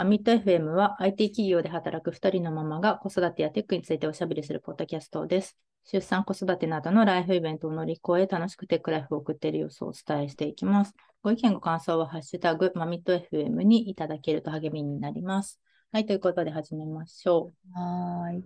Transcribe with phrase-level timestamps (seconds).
[0.00, 5.58] まあ、ミッド FM は IT 企業で働く2人のママが子育てやテックについておしゃべりするポッドキャストです。
[5.84, 10.94] 出産、子育てなどのライフイベントを乗り越え、楽しくテックライフを送っている様子をお伝えしていきます。
[11.22, 15.60] ご意見、ご感想は、ハッシュタグ、まあ、ミッド FM にいただけると励みになります。
[15.92, 17.78] はい、ということで始めましょう。
[17.78, 18.44] はーい。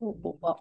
[0.00, 0.60] 今日は、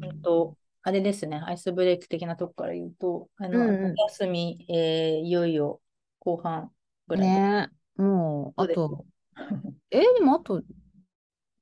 [0.00, 5.82] うんと、あれですね、アイスブレイク的なとこから言うと、あの、うんうん夏休み、えーいよいよ
[6.18, 6.70] 後半
[7.08, 7.28] ぐらい。
[7.28, 7.68] ね
[7.98, 9.04] え、もう、あと、
[9.90, 10.66] えでもあと10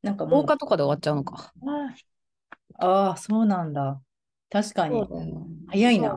[0.02, 1.52] なんかもう、日とかで終わっちゃうのか。
[2.80, 4.01] ああ、そうなんだ。
[4.51, 5.02] 確かに。
[5.66, 6.11] 早いな。
[6.11, 6.15] そ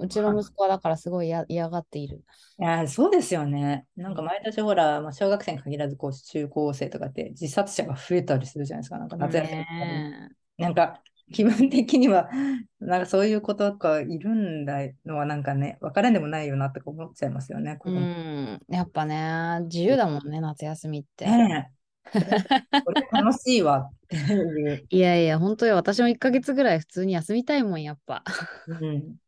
[0.00, 2.24] ううちの息子はだからすごい嫌嫌がっている。
[2.58, 3.86] いや、そうですよね。
[3.96, 8.98] なんか毎年ほら、まあ、小学生に限らずこう中高生とかって自殺者が増えたりするじゃないですか。
[8.98, 12.28] なんか夏休みねなんか気分的には、
[12.80, 17.76] なんかそういうことがいるんだのはなんかね、わからんでもないよなとか思っちゃいますよね。
[17.76, 18.08] 子う供
[18.54, 21.26] ん、やっぱね、自由だもんね、夏休みって。
[21.30, 21.88] ねえ。
[22.84, 24.86] これ楽しいわっていう。
[24.90, 28.24] いやいや、本当よ、私も1ヶ月ぐらい普通に休みたいもん、やっぱ。
[28.80, 29.18] うん。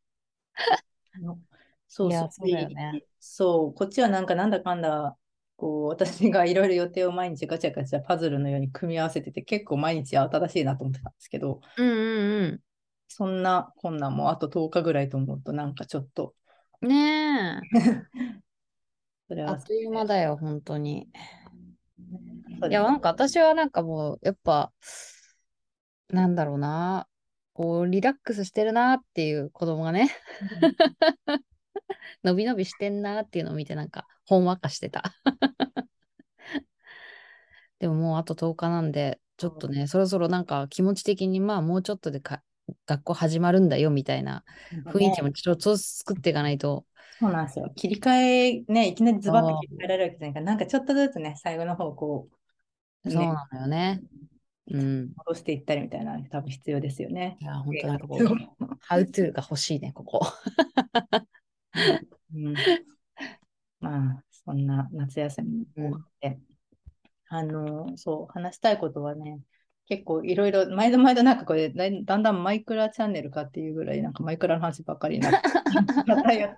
[1.88, 5.16] そうそうそうねそう、こっちはなんかなんだかんだ、
[5.60, 12.60] こう、私がいろいろ予定を毎日ガチャガチャパズルのように組み合わせてて、結構毎日慌ただしいなと思ってたんですけど、うんうん
[13.08, 13.42] そん。
[13.42, 16.34] なこんなんもあと10日ぐらいと思うと、なんかちょっと、
[16.80, 16.88] うん。
[16.88, 17.78] ねえ、
[19.28, 19.50] それは。
[19.50, 21.10] あっという間だよ、本当に。
[22.70, 24.72] いや、なんか私はなんかもう、やっぱ、
[26.08, 27.06] なんだろうな、
[27.52, 30.10] こう、リラックスしてるなっていう子供がね、
[32.22, 35.14] のびのびしてんなっていうのを見て、なんか、ほんわかしてた。
[37.78, 42.42] でももうあと10日なんで、ちょっとね、そろそろなんか気持ち的に、まあもうちょっとでか
[42.86, 44.44] 学校始まるんだよみたいな
[44.86, 46.84] 雰囲気もちょっと作っていかないと、
[47.18, 47.70] そうなんですよ。
[47.74, 52.28] 切り替え、ね、いきなりズバッと切り替えられるわけじゃないから、なんかちょっとずつね、最後の方、こ
[53.04, 54.02] う、ね、そうなのよね。
[54.70, 55.10] うん。
[55.26, 57.36] 戻していったりみたいな多分必要ですよね。
[57.40, 58.34] いや、本当なんかこ そうう、
[58.88, 60.20] How to が欲しいね、ここ。
[62.34, 62.54] うん。
[63.80, 66.38] まあ、そんな夏休みうんもあって、
[67.28, 69.40] あの、そう、話したいことはね、
[69.86, 75.48] 結構いろいろ、毎度毎度なんかこれ、だんだんマイクラチャンネルかっていうぐらい、なんかマイクラの話ばっかりになって
[76.06, 76.56] 偏っ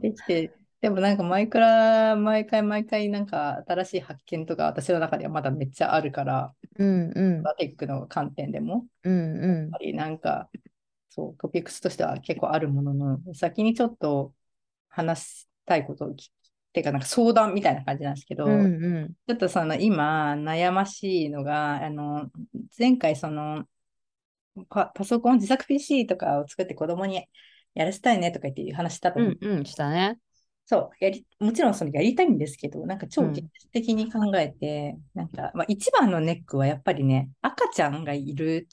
[0.00, 7.44] てきて、でもなんかマイクラ、毎回毎回なんか新しい発見とか私の中ではまだめっちゃあるから、うんうん。
[7.58, 9.60] テックの観点でも、うんうん。
[9.62, 10.48] やっぱりなんか、
[11.10, 14.32] そう、トピックスとしては結構あるものの、先にちょっと
[14.94, 16.30] 話したいことを聞
[16.72, 18.66] てか、なんか相談みたいな感じなんですけど、うんう
[19.06, 19.14] ん。
[19.28, 22.30] ちょっとその今悩ましいのが、あの、
[22.78, 23.64] 前回その
[24.68, 27.24] パ、パソコン自作 PC とかを作って子供に
[27.74, 29.46] やらせたいねとか言っていう話したとう思う。
[29.46, 30.18] んうん、したね。
[30.66, 38.66] そう、やり、もちろんそれやりたいんですけど、なんか超うん現実的に考えて、なんか、まあ一番のネックはやっぱりね、赤ちゃんがいるん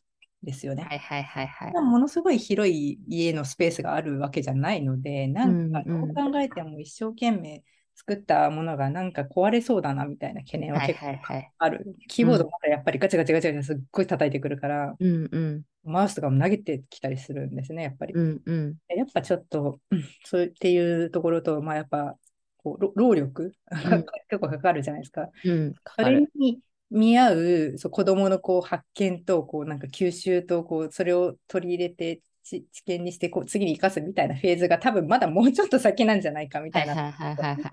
[0.43, 0.83] ですよね。
[0.83, 1.73] はいはいはいはい。
[1.73, 7.63] ものすごい広い家のスペースがあるわけじゃないので、なんかどう考えても一生懸命
[7.95, 11.51] 作ったものがなんか壊れそうだなみたいな懸念ははい結構はいはい。
[11.59, 11.95] ある。
[12.07, 15.61] キーボードまたやっぱりガチャガチャガチャガチャすっごい叩いてくるから、うんうん。
[15.83, 18.13] マウスとかも投げてきたりするんですね、やっぱり。
[18.13, 18.75] うんうん。
[18.89, 22.17] やっぱちょっと、うんそうっていうところと、まあやっぱ、
[22.57, 25.29] こうろ労力がうん結構かかるじゃないですか。
[25.43, 25.73] うん。
[25.83, 26.31] かそれかる。
[26.35, 26.59] に
[26.91, 36.95] 見合うそう子供のこう発見とこうなんか吸収とこうそれを取り入れて知知見にしてこう次に生かすみたいなフェーズが多分まだもうちょっと先なんじゃないかみたいな。
[36.95, 37.69] はいはいはいはいは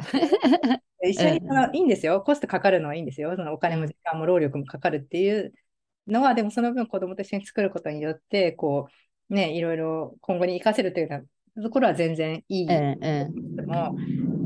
[0.77, 1.11] い。
[1.11, 2.21] 一緒にうんそのいいんですよ。
[2.23, 3.35] コストかかるのはいいんですよ。
[3.37, 5.53] そのお金も時間も労力もかかるっていう
[6.07, 8.89] のは、でもその分子供と一緒に作ることによって、こ
[9.31, 11.25] うね、いろいろ今後に生かせるというよ
[11.57, 12.67] うなところは全然いい。
[12.67, 13.57] うんうん。
[13.57, 13.95] でも、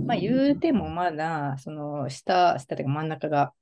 [0.07, 3.53] まあ言うてもまだ、その下、下というか真ん中が、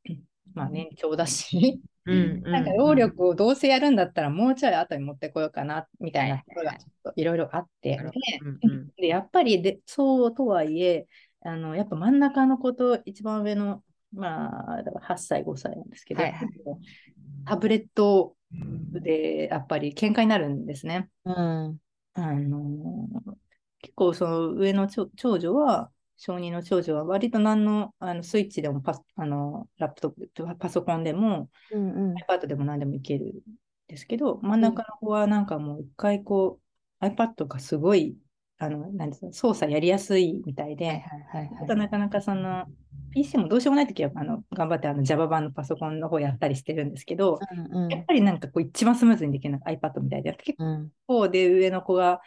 [0.54, 2.52] まあ年長だし、 うんうん。
[2.52, 8.04] なんか労力をどうせやるんだったらもうちょい後に持ってこようかな、みたいなところがちょっといろいろあって、で
[8.42, 8.88] うんうん。
[8.96, 11.06] で、やっぱりで、そうとはいえ、
[11.42, 16.48] あの、やっぱ真ん中の子と一番上の、まあ、だから8歳、5歳なんですけど、はいはい
[17.44, 18.36] タブレット
[18.92, 21.08] でやっぱり喧嘩になるんですね。
[21.24, 21.78] うん。
[22.14, 23.08] あの
[23.80, 25.91] 結構その上の長長女は、
[26.22, 32.14] 小児の長女は割と何のあのスイッチでもパスあのラップトップ、パソコンでも、うんうん。
[32.14, 33.32] iPad でも何でもいけるん
[33.88, 36.60] ですけど、真ん中の子はなんかもう一回こ
[37.00, 38.18] う、iPad がすごい、
[38.58, 42.66] あの、なんですか、操作やりやすいみたいで、はいはいはいあとなかなかその、
[43.14, 50.90] PC もどうしようもないときは、あの、頑張ってあの Java 版のパソコンの方やったりしてるんですけど、うんうんやっぱりなんかこう一番スムーズにできるのが iPad みたいで、結うん。
[51.06, 52.20] 構で上の子が、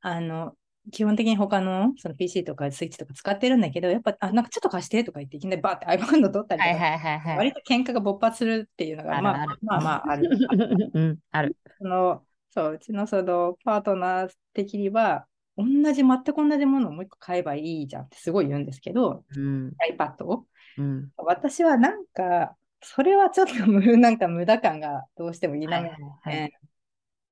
[0.00, 0.56] あの、
[0.92, 7.36] 基本的に他のその PC とかスイッチとか使ってるんだけど、やっぱ、あ、なんかちょっと貸してとか言って、いきなりバーって iPad 取ったりとか、はいはいはいはい。
[7.38, 10.28] 割と喧嘩が勃発するっていうのが、まああるあるまあまあある。
[10.94, 11.56] うん、ある。
[11.78, 15.26] その、そう、うちのそのパートナー的には、
[15.56, 19.72] 同じ、全く同じものをもう一個買えばいいじゃんってすごい言うんですけど、うん。
[19.96, 20.46] iPad を。
[20.78, 21.10] うん。
[21.16, 26.36] 私はなんか、それはちょっと無 なんか無駄感がどうしても否めないい、ははいはい。
[26.36, 26.52] ね。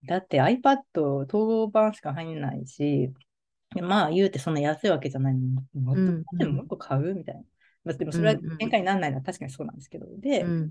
[0.04, 0.78] だって iPad
[1.26, 3.12] 統合版しか入んないし、
[3.80, 5.46] まあ言うてそんな安いわけじゃないのに、
[5.80, 6.00] もっと
[6.46, 7.40] ももう一個買うみたいな。
[7.84, 10.06] まあでもそれはうんうん喧嘩にならないのは確かにそうなんですけど。
[10.18, 10.70] で、うん。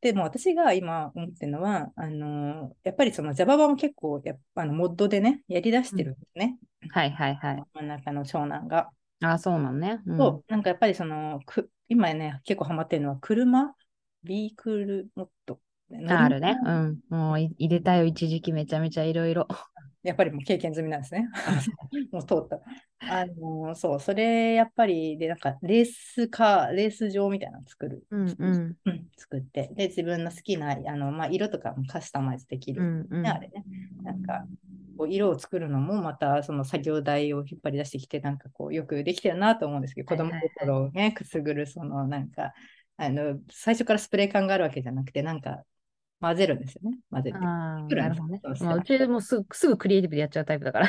[0.00, 6.58] でも私が今思ってるのは、あのーやっぱりその Java 版も結構やっぱあのモッドでね、やり出してるんですね。
[6.90, 7.62] はいはいはい。
[7.74, 8.90] 真ん中の長男が。
[9.22, 10.00] あ、そうなんね。
[10.04, 13.74] うんと、なんかやっぱりその、く今ね、結構ハマってるのは車？
[14.24, 15.60] ビークルモッド。
[16.08, 16.56] あるね。
[16.64, 16.98] うん。
[17.08, 19.46] もうい入れたよ、一時期めちゃめちゃいろいろ。
[20.02, 21.28] やっぱりもう経験済みなんですね。
[22.10, 22.60] もう通った。
[23.00, 28.04] あのーそう、それやっぱり、で、なんかレースカー、レース場みたいなの作る。
[28.10, 28.76] うんうん。
[28.84, 32.82] うん作って、で、自分の好きな、あの、まあ、色とかもカスタマイズできる。
[32.82, 33.64] うんうんね、あれね。
[34.02, 34.44] なんか、
[34.96, 42.52] こう色を作るのもまたその作業台を引っ張り出してきて、なんかこうよくできてるなと思うんですけど、子供心をね、くすぐる、そのなんか、
[42.96, 45.64] あの、最初からスプレー感があるわけじゃなくて、なんか
[46.22, 46.98] 混ぜるんですよね。
[47.10, 47.38] 混ぜて。
[47.38, 50.86] あなるほどねまあ、うちでもすぐすぐクリエイティブでやっちゃうタイプだから。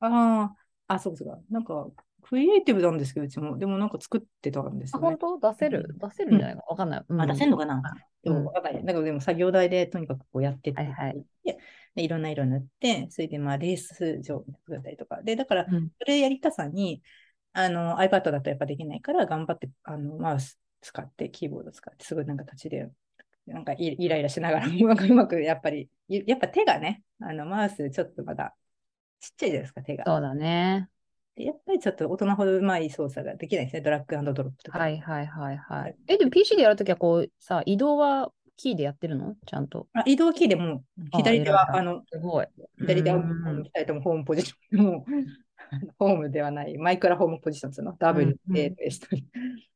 [0.00, 0.54] あ
[0.88, 1.44] あ、あ、そうそう。
[1.50, 1.86] なんか、
[2.22, 3.58] クリエイティブなんですけど、うちも。
[3.58, 5.38] でもなんか作ってたんですあ、よね本。
[5.40, 5.52] 当？
[5.52, 5.94] 出せる？
[6.00, 7.04] 出せるんじゃないかわかんない。
[7.06, 7.82] あ、出せんのかな？
[8.22, 8.84] でうんもわかんない。
[8.84, 11.24] だからでも作業台でとにかくこうやってて、はいはい
[11.96, 15.22] いろんな色塗って、それでまあレース場だったりとか。
[15.22, 17.02] で、だからうんそれやりたさに、
[17.52, 22.88] あの iPad だとやっぱできないから、頑張ってあのマウス使って、キーボード使って、すごいなんか立ちで、
[23.46, 28.54] なんかイイライラしながらも、なんかうまくやっぱり、ゆやっぱ手がね、あのマウスちょっとまだ
[29.20, 30.04] ちっちゃいじゃないですか、手が。
[30.06, 30.88] そうだね。
[31.36, 34.78] でやっぱりちょっと大人ほどうまい操作ができないですね、ドラッグドロップとか。
[34.78, 35.96] はいはいはいはい。
[36.06, 39.34] え、でも PC でやるときはこうさ、移動はキーでやってるの？
[39.44, 39.88] ちゃんと。
[39.94, 42.46] あ移動キーでもあ左手はあのすごい。
[42.78, 44.84] 左手はうん2人ともホームポジション。
[44.84, 45.04] もう
[45.98, 47.96] ホームではない、マイクラホームポジションですの。
[47.98, 49.24] W うん A で一人、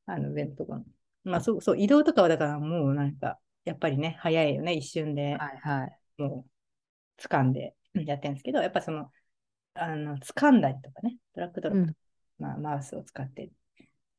[0.06, 0.80] あの、弁当が。
[1.24, 3.38] まあそう、そう、移動とかはだからもうなんか、
[3.68, 6.22] やっぱりね、早いよね、一瞬で、はいはい。
[6.22, 9.12] もう、掴んでやってるんですけど、やっぱその、
[9.74, 11.96] あの、掴んだりとかね、ドラッグドロップ、うん
[12.38, 13.50] まあ、マウスを使って、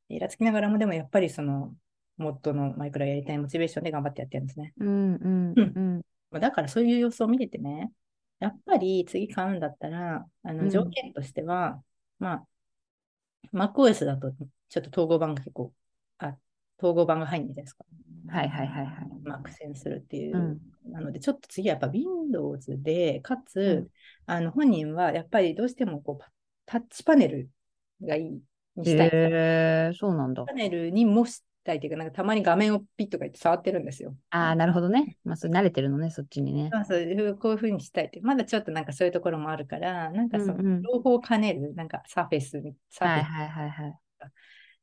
[0.09, 1.75] イラつきながらも、でもやっぱりその、
[2.17, 4.73] モッドのマイクラやりたいモチベーションで頑張ってやってるんですね。
[4.77, 6.01] うんうんううん。
[6.31, 7.91] まあだからそういう様子を見ててね、
[8.39, 11.81] やっぱり次買うんだったら、あうんの条件としては、
[12.19, 12.47] まあ、
[13.53, 14.31] MacOS だと
[14.69, 15.73] ちょっと統合版が結構、
[16.19, 16.35] あ、
[16.77, 17.85] 統合版が入るんじゃないですか。
[18.29, 19.07] はいはいはいはい。
[19.23, 20.37] まあ、苦戦するっていう。
[20.37, 20.59] うん
[20.91, 23.87] なので、ちょっと次はやっぱ Windows で、かつ、うん
[24.25, 26.31] あの本人はやっぱりどうしてもこうパ
[26.65, 27.49] タッチパネル
[28.01, 28.41] がいい
[28.75, 29.07] にしたい。
[29.07, 30.53] へえ、そうなんだパ。
[30.53, 34.15] ネルにもしたいというか、なんかたまに画面をピッとか言って触ってるんですよ。
[34.29, 35.17] ああ、なるほどね。
[35.23, 36.69] まあ、それ慣れてるのね、そっちにね。
[36.71, 36.95] そうそ
[37.29, 43.99] うこういうふうにしたいって、まだちょっとなんかそういうところもあるから、なんかそのうんうん両方兼ねる、なんかサーフェス、サーフェス、はいはいはいはい。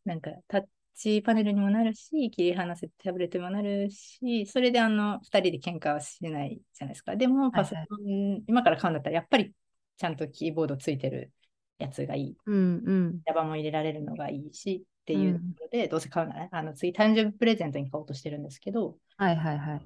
[0.04, 0.62] なんかタッ
[0.96, 7.16] チパネルにもなるし、切り離せてタブレットにもなるし、それであの、二人で喧嘩はしないじゃないですか。
[7.16, 9.52] でも、パソコン、今から買うんだったら、やっぱり
[9.98, 11.32] ちゃんとキーボードついてる
[11.78, 12.36] やつがいい。
[12.46, 13.20] うんうん。
[13.26, 19.80] Java も入れられるのがいいし、っていうところで、どうせ買うならね、あの、次誕生日プレゼントに買おうとしてるんですけど、はいはいはい。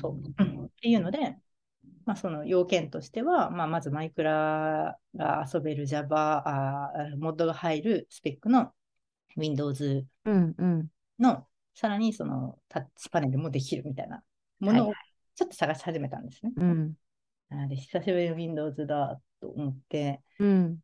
[0.00, 0.12] そう。
[0.12, 1.36] うんっていうので、
[2.06, 8.72] まあ、その要件としては、まあ、まずマイクラが遊べる Java、モッドが入るスペックの
[9.36, 10.88] Windows うんうん。
[11.18, 14.22] の、さらにそのタッチパネルもできるみたいな
[14.60, 14.96] ものをはい
[15.36, 16.52] ちょっと探し始めたんですね。
[16.56, 16.94] うん。
[17.48, 20.78] なので、久しぶりの Windows だと思って、うん。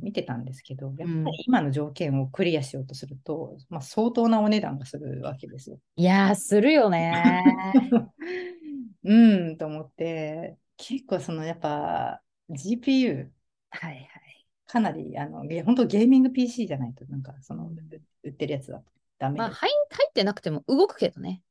[0.00, 5.78] 見てたんですけど、やっぱうんり今の条件をクリアしようとすると、まあ、相当なお値段がするわけですよ。
[5.96, 7.44] いやー、するよね
[9.04, 13.28] うん、と思って、結構そのやっぱ GPU、
[13.70, 14.29] はいはい。
[14.70, 17.76] かなりあのゲ本当ゲーミング PC じゃないと、なんかそのう
[18.22, 18.84] 売ってるやつだと
[19.18, 21.42] ダメでまあ、入入ってなくても動くけどね。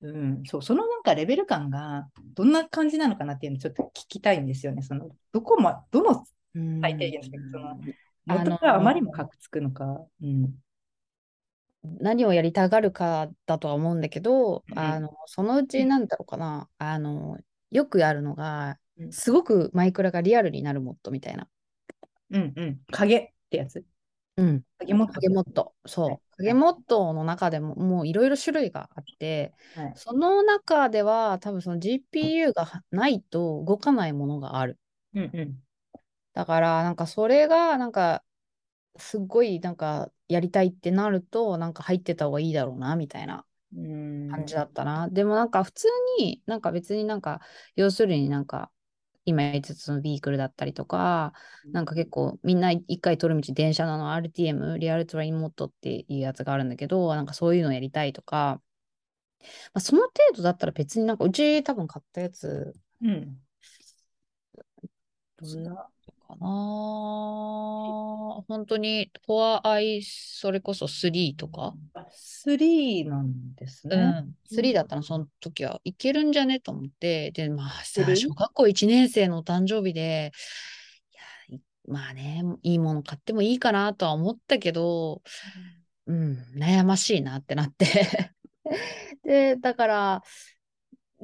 [0.00, 4.82] うん、そう、そのなんかレベル感がどんな感じなのかなっていうのをちょっと聞きたいんですよね。
[4.82, 6.24] そのどこま、どの
[6.82, 7.78] 最低限ですけど、その
[8.26, 10.04] 元があまりもかくつくのか。
[10.22, 10.54] うん。
[12.00, 17.38] 何をやりたがるかだとは思うんだけど、うんあのそのうちなんだろうかな、あの
[17.70, 21.48] よくやるのがうんすごくマイクラがリアルになるモッドみたいな。
[22.30, 22.80] うんうん。
[22.90, 23.84] 影ってやつ
[24.36, 25.74] うん、影モッド影モッド。
[25.86, 29.94] そはいう影モッドの中でももういろいろ種類があって、はい。
[29.94, 34.78] その中では多分その GPU がないと動かないものがある。
[35.14, 35.62] うんうん。
[36.34, 38.24] だから、なんかそれが、なんか、
[38.98, 44.28] すっごい、なんか、やりたいってなると、なんか入ってた方がいいだろうな、みたいなうん。
[44.28, 45.08] 感じだったな。
[45.10, 47.40] でもなんか普通に、なんか別になんか、
[47.76, 48.72] 要するになんか、
[49.28, 51.32] 今言ってたそのビークルだったりとか、
[51.72, 58.60] なんか結構みんな一回通る道電車なの RTM、リアルトレインモッドっていうやつがあるんだけど、なんかそういうのやりたいとか、
[59.74, 63.38] まあ、その程度だったら別になんかうち多分買ったやつうん。
[65.40, 65.88] どんな。
[66.28, 66.46] かな。
[68.46, 73.96] 本当にフォアアイそれこそ3とか、あ3なんですうね。
[73.96, 76.60] ん、3だったらその時はいけるんじゃね？
[76.60, 80.32] と思って、で、まあさ、3小学校1年生のお誕生日で、
[81.48, 85.22] いや、いまあね、いいもの買ってもいいかなとは思ったけど、
[86.06, 87.86] うん、悩ましいなってなって。
[89.24, 90.22] で、だから、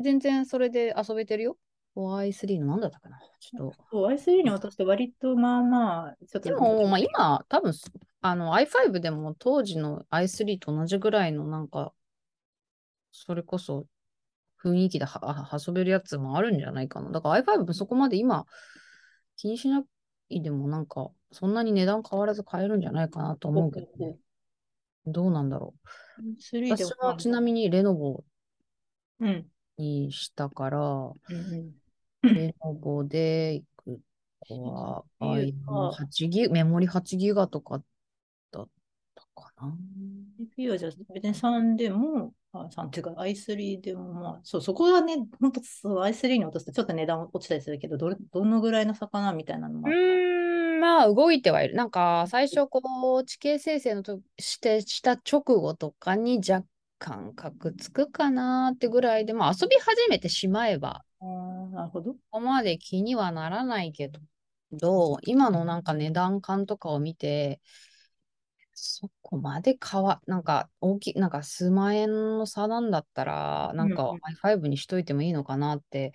[0.02, 1.58] 全然それで遊べてるよ。
[1.96, 3.18] Y3 の何だったかな？
[3.40, 3.76] ちょっと。
[3.90, 6.48] そう、i3 に落として割とまあまあ、ちょっと。
[6.48, 7.72] でも、まあ、今、多分
[8.20, 11.92] あの i5 でも当時の i3 と同じぐらいのなんか、
[13.12, 13.86] それこそ
[14.62, 15.06] 雰囲気で
[15.52, 17.10] 遊べるやつもあるんじゃないかな。
[17.10, 18.46] だから i5 もそこまで今
[19.36, 19.84] 気にしな
[20.30, 24.16] いでもなんか、そんなに値段変わらず買えるんじゃないかなと思うけどね。
[25.06, 25.88] どうなんだろう。
[26.40, 28.24] 3で私はちなみにレノボ
[29.20, 29.46] うん。
[29.76, 31.74] にしたから、うん
[32.32, 34.00] レノボでいく
[34.40, 37.82] 子は、あ CPU か8ギメモリ8ギガとか
[38.50, 38.68] だっ
[39.14, 39.76] たかな。
[40.38, 49.96] CPU はじゃあ別に3でも、あ3っていうか i3 でもまあ、そう、そこはね、本当そう i3 に落とすとちょっと値段落ちたりするけど、どれどのぐらいの魚みたいなのもうある。
[50.74, 51.74] ーん、まあ動いてはいる。
[51.74, 56.66] なんか最初こう地形生成のとしてした直後とかに若
[56.98, 61.04] 干カクつくかなってぐらいで、まあ遊び始めてしまえば、
[61.72, 62.14] なるほど。
[62.14, 64.20] ここまで気にはならないけど、
[64.72, 65.18] どう？
[65.22, 67.60] 今のなんか値段感とかを見て、
[68.74, 76.12] そこまで変わ、なんか大きい、なんか数万円の差なんだったら、なんかうんうん i5 にしといてもいいのかなって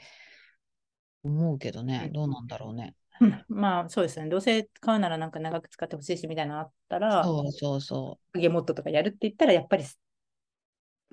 [1.24, 2.94] 思うけどねう、んどうなんだろうね。
[3.22, 4.30] うんまあそうですね。
[4.30, 8.40] どうせ買うならなんか長く使ってほしいしみたいなのあったら、そうそうそう。
[8.40, 9.84] ゲモットとかやるって言ったら、やっぱり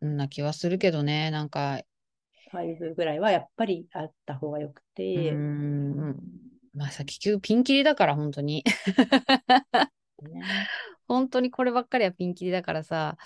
[0.00, 1.81] な気はするけどね、なんか、
[2.65, 4.83] 5ぐらいはやっぱりあった方がよく
[5.15, 5.23] うて、ー
[6.13, 6.23] ん、
[6.75, 8.65] まあさ、結局ピンキリだから、本当に。
[10.23, 10.69] ね
[11.09, 13.17] 本当にこればっかりはピンキリだからさ、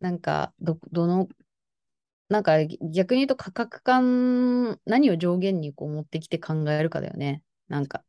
[0.00, 1.28] なんか、ど、どの、
[2.28, 7.42] なんか逆に言うと価格感、何を上限にこう持ってきて考えるかだよね。
[7.68, 8.04] なんか、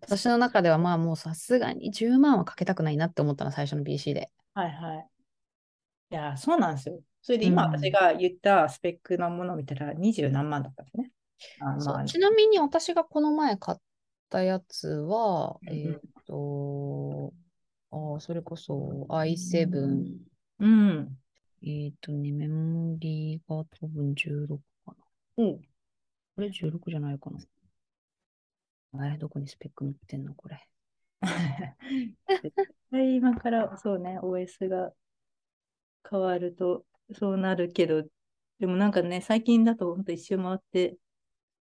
[0.00, 4.30] 私の中ではまあもうさすがに10万はかけたくないなって思ったの、最初の PC で。
[4.54, 5.10] はいはい。
[6.10, 7.02] いや、そうなんですよ。
[7.28, 11.12] それで今うん私が言ったスペックのものを見たら20何万だったんですね。
[11.60, 13.78] あちなみに私がこの前買っ
[14.30, 17.34] たやつは、うんうんえーっと、
[17.90, 20.06] あーそれこそ i7、
[20.60, 21.18] うん。
[21.62, 24.56] えーっとね、メモリーが多分16か
[24.86, 24.94] な。
[25.36, 25.58] うん。
[25.58, 27.40] これ16じゃないかな。
[29.02, 30.66] あれ、どこにスペック載ってんのこれ。
[32.42, 32.54] 絶
[32.90, 34.92] 対今からそうね、OS が
[36.10, 38.04] 変わるとそうなるけど、
[38.58, 40.96] でもなんかね、最近だと本当一周回って、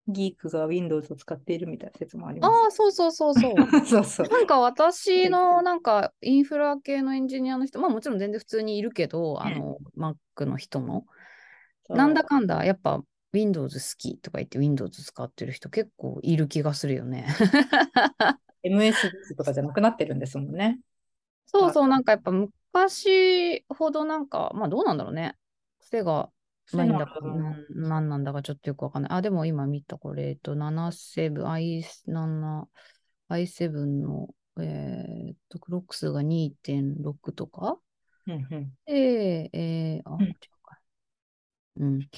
[0.07, 3.85] ギークが Windows を使っているみたいな説もありまああ、そうそうそうそう。
[3.85, 3.87] す。
[3.91, 4.27] そうそう。
[4.29, 11.05] なんか私のなんかインフラ系のエンジニアの人、まあもちろん全然普通にいるけど、あの Mac の人も、
[11.89, 13.01] なんだかんだやっぱ
[13.33, 17.27] Windows 好きとか言って Windows 使ってる人結構いる気がするよね。
[18.63, 20.79] MS とかじゃなくなってるんですもんね。
[21.47, 22.31] そうそう、なんかやっぱ
[22.73, 25.35] 昔ほどなんか、まあどうなんだろうね。
[25.79, 26.29] 癖が
[26.73, 27.19] ないんだか、
[27.69, 29.11] なんなんだかちょっとよくわかんない。
[29.13, 32.69] あ、でも今見たこれ、えっと、77、i7、
[33.29, 34.27] i7 の、
[34.59, 37.79] えーっと、クロック数が2.6とか？
[38.27, 38.73] うんうん。
[38.85, 40.17] で、えー、あ、
[41.77, 41.85] うん。
[41.85, 42.09] うん。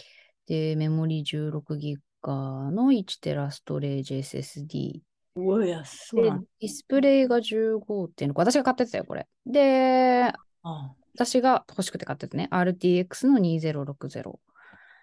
[0.48, 5.02] で、メモリ16ギガの1テラストレージ SSD。
[5.40, 6.32] うわ、いや、そうで。
[6.32, 8.34] ディスプレイが15.6。
[8.36, 9.28] 私が買ったやつだよ、これ。
[9.46, 10.32] で、
[10.64, 12.48] あ私が欲しくて買ったやつね。
[12.52, 14.40] RTX の2060。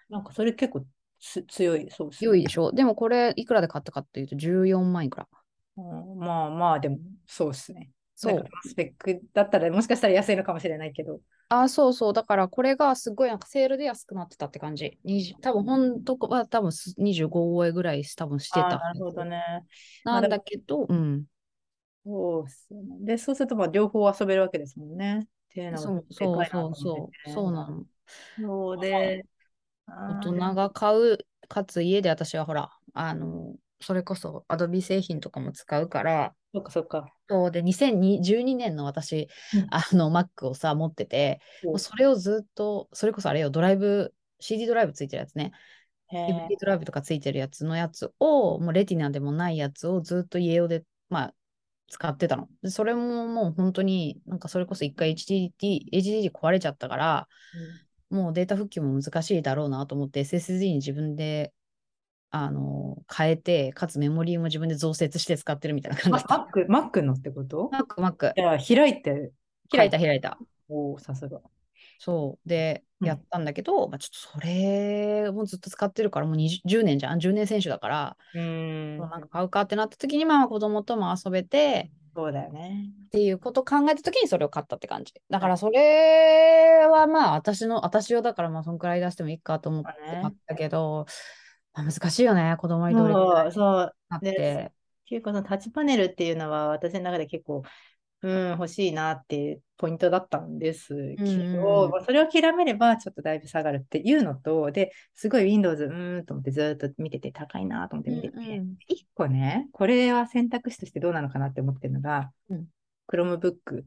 [0.09, 0.85] なんかそれ結構
[1.19, 2.71] つ強いそうですね良いでしょ？
[2.71, 5.27] でもこれ、いくらで買ったかっていうと14万いくら。
[5.77, 7.91] うんまあまあ、でもそうですね。
[8.17, 8.45] そう。
[8.67, 11.21] スペックだったらもしかしたら安いのかもしれないけど。
[11.49, 12.13] あ、そうそう。
[12.13, 14.97] だからこれがすごいなんかセールで安くなってたって感じ。
[15.03, 18.77] 20多分本当は多分す25超えぐらい多分してた。
[18.77, 19.65] なるほどね。
[20.03, 21.25] なんだけど、うん。
[22.03, 22.97] そうっすよね。
[23.01, 25.21] で、そうするとまあ両方遊べるわけですもんね。
[25.23, 27.29] っていうのがそうでそうそうそう。
[27.29, 27.85] そうなの。
[28.37, 29.25] そうで、
[29.87, 37.13] 大人が買う、かつ家で私はほら、あの、それこそ Adobe 製品とかも使うから、そっかそっか。
[37.29, 45.51] そうで、2012年の私、うんあの Mac をさ、持ってて、もうそれをずっと、それこそあれよ、ドライブ、CD ドライブついてるやつね。
[46.11, 51.33] DVD ドライブとかついてるやつのやつを、もうレティナでもないやつをずっと家用で、まあ、
[51.89, 52.49] 使ってたの。
[52.61, 57.27] でそれももう本当に、なんかそれこそ一回 HDD、HDD 壊れちゃったから、
[58.09, 61.53] もうデータ復旧も難しいだろうなと思って SSD に自分で、
[62.45, 66.25] あの変えて、かつメモリーも自分で増設して使ってるみたいな感マじ
[66.67, 68.33] マックのってこと？Mac、Mac。
[68.35, 69.31] いや、開いて。
[69.71, 70.37] 開いた、開いた。
[70.69, 71.41] おお、さすが。
[71.99, 72.49] そう。
[72.49, 82.89] で、うんやったんだけど、まあ、ちょっとそれもずっと使ってるから、もう20 10年じゃん？10年選手だから、うーんなんか買うかってなった時に、まあ子供とも遊べて、そうだよね。
[83.05, 85.13] っていうことを考えた時にそれを買ったって感じ。
[85.29, 91.11] だからそれはまあ私の、私用だからまあそんくらい出してもいいかと思って買ったけど、ま
[91.77, 92.55] あ、難しいよね。
[92.57, 93.95] 子供にどれくらいそう、そう。
[94.09, 94.71] 買っでて。
[95.05, 97.63] 結構そのタッチパネルっていうのは私の中で結構、
[98.23, 112.65] うん、欲しいなっていうポイントだったんですけど、うんまあそれを諦めればちょっとだいぶ下がるっていうのと、で、すごい Windows、うーんと思ってずーっと見てて高いなと思って見てて、うんうん一個ね、これは選択肢としてどうなのかなって思ってるのが、うん
[113.09, 113.83] Chromebook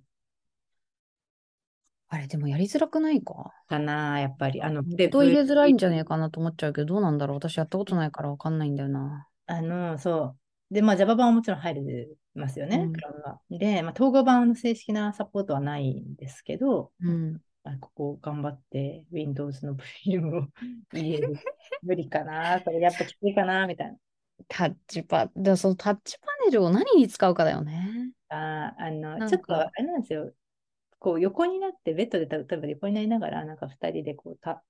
[2.10, 3.52] あれ、でもやりづらくないか？
[3.68, 4.60] かな、やっぱり。
[4.60, 7.36] あの、ネット入れづらいんじゃねえかなと思っちゃうけど、どうなんだろう。
[7.36, 9.28] 私やったことないからわかんないんだよな。
[9.46, 10.36] あの、そ
[10.70, 10.74] う。
[10.74, 12.90] で、まあ Java 版はもちろん入れますよね、
[13.48, 13.58] うん。
[13.58, 17.40] で、まあ、統合版の正式なサポートはないんですけど、うん。
[17.62, 20.48] あここ頑張って Windows の VM を
[20.92, 21.34] 入れる。
[21.82, 23.96] 無理かなそれやっぱきついかなみたいな。
[24.48, 28.12] タッチパ、でもそのタッチパネルを何に使うかだよね。
[28.28, 30.32] あーあの、ちょっとあれなんですよ。
[31.00, 34.62] こう横になって、ベッドでた例えば横になりながら、なんか2人でこうタ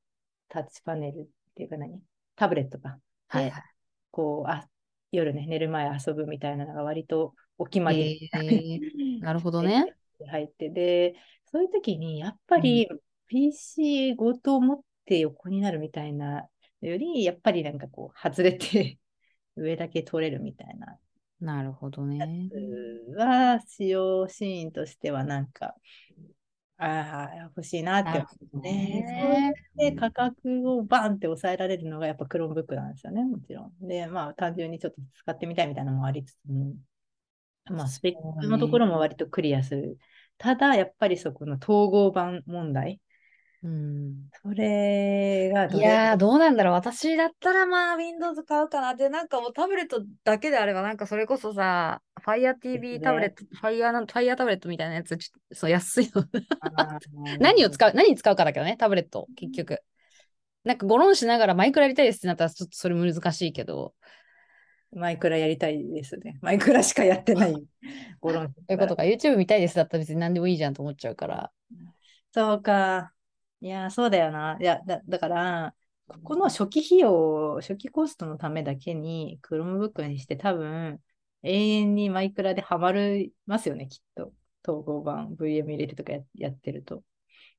[0.49, 2.01] タッチパネルっていうか何？
[2.37, 2.99] タブレットか。
[3.33, 3.63] ではいはい。
[4.11, 4.69] こうあ、
[5.13, 8.31] 夜ね、寝る前遊ぶみたいなのが割とお決まり。
[8.33, 8.81] えー
[9.21, 9.85] なるほどね。
[10.29, 11.15] 入って、で、
[11.47, 12.89] そういう時に、やっぱり
[13.27, 16.49] PC ごと持って横になるみたいな
[16.81, 18.99] より、やっぱりなんかこう、外れて
[19.57, 20.99] 上だけ取れるみたいな
[21.41, 22.51] なるほどね。
[23.17, 25.75] は、使用シーンとしてはなんか、
[26.79, 28.19] ああ、欲しいなって
[28.53, 29.53] 思ね。
[29.77, 33.87] で、価格をバンって抑えられるのがやっぱ Chromebook なんですよね、もちろん。
[33.87, 36.75] で、まあ単純にちょっと使ってみたいみたいなのもありつつも、
[37.67, 39.99] まあスペックのところも割とクリアする。
[40.39, 43.01] ただ、やっぱりそこの統合版問題、
[43.63, 44.31] うん。
[44.43, 46.73] それがいやー、どうなんだろう。
[46.75, 48.95] 私だったらまあ、Windows 買うかな。
[48.95, 55.17] で、なんかもうタブレットだけであれば、なんかそれこそさ、Fire です TV ねタブレット、Fire なん、Fire タブレットみたいなやつ、
[55.53, 56.25] そう安いの。
[57.39, 59.83] 何を使う、何に使うかだけどね、タブレット、結局。
[60.65, 63.95] なんか、ゴロンしながらマイクラやりたいですってなったら、ちょっとそれ難しいけど、
[64.93, 66.39] マイクラやりたいですね。
[66.41, 67.55] マイクラしかやってない。
[68.21, 68.47] ゴロン。
[68.47, 71.53] そういうことか、YouTube 見たいですだったら別に何でもいいじゃんと思っちゃうから。
[72.33, 73.13] そうか。
[73.61, 74.57] いや、そうだよな。
[74.61, 75.75] いや、だ、だから、
[76.09, 81.03] ここの初期費用、初期コストのためだけに Chromebook にして多分、
[81.43, 84.33] 永遠にマイクラでハマりますよね、きっと。
[84.67, 87.05] 統合版、VM 入れるとかや、やってると。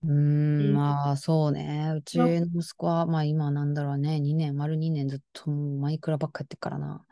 [0.03, 1.93] うーん、まあそうね。
[1.97, 7.05] うちの息子は、まあ今なんだろうね、2年、丸2年ずっともうマイクラばっかやってっからな。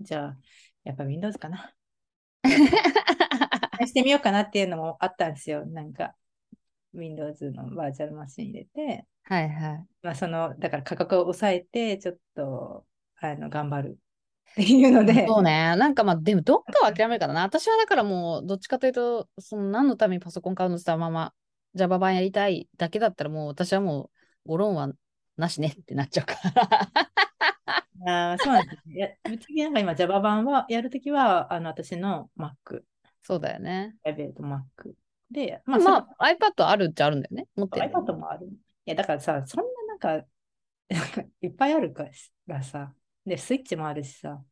[0.00, 0.38] じゃあ、
[0.84, 1.74] やっぱ Windows かな。
[3.86, 5.66] してみようかなっていうのもあったんですよ。
[5.66, 6.14] なんか、
[6.94, 9.86] Windows のバーチャルマシン入れて、はいはい。
[10.02, 12.86] まあ、その、だから価格を抑えて、ちょっと、
[13.20, 13.98] あの、頑張る
[14.52, 15.76] っていうので、そうね。
[15.76, 17.42] なんかまあ、でもどっかは諦めるかな。
[17.42, 21.32] 私はだからもう、どっちかというと、その何のためにパソコン買うのってたらまま
[21.74, 24.10] Java 版やりたいだけだったらもう、私はも
[24.44, 24.90] う、ゴロンは
[25.36, 26.90] なしねってなっちゃうから。
[28.32, 28.94] あーそうなんですね。
[28.94, 32.82] いや、ぶっちゃけなんか今 Java 版はやるときは、あの、私の Mac、
[33.22, 33.94] そうだよね。
[34.02, 34.60] プライベート Mac
[35.30, 37.48] で、まあ、まあ、iPad あるっちゃあるんだよね。
[37.56, 38.46] 持ってる、iPad もある。
[38.48, 38.50] い
[38.86, 40.26] や、だからさ、そんななんか、
[41.42, 42.08] いっぱいあるか
[42.46, 42.94] らさ、
[43.26, 44.44] で、スイッチもあるしさ、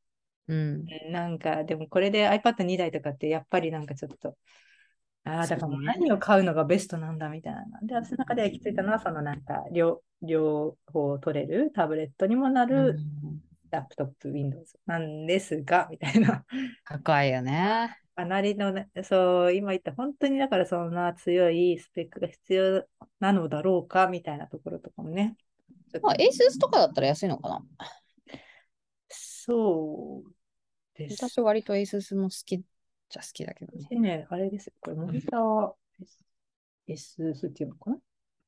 [0.48, 0.92] うん。
[1.10, 4.36] なんか、でもこれで iPad2 台とかってやっぱりなんかちょっと、
[5.24, 7.80] ああ、だからもう何を買うのがベストなんだみたいな。
[7.82, 16.46] で、私の中では行き着いたのは、そのなんか両、両方取れるタブレットにもなうるんラップトップ Windows なんですが、みたいな。
[16.84, 17.96] 高いよね。
[18.18, 22.84] かなりのね、そう、今言った本当にだからそんな強いスペックが必要
[23.20, 25.36] なのだろうかみたいなところとかもね。
[26.02, 27.64] まあ、ASUS とかだったら安いのかな。
[29.08, 30.32] そう
[30.94, 31.28] です。
[31.28, 32.60] 私割と ASUS も好きっ
[33.08, 33.86] ちゃ好きだけどね。
[33.88, 34.72] でね、あれですよ。
[34.80, 35.72] これ、モニター
[36.88, 37.98] S, S っていうのかな？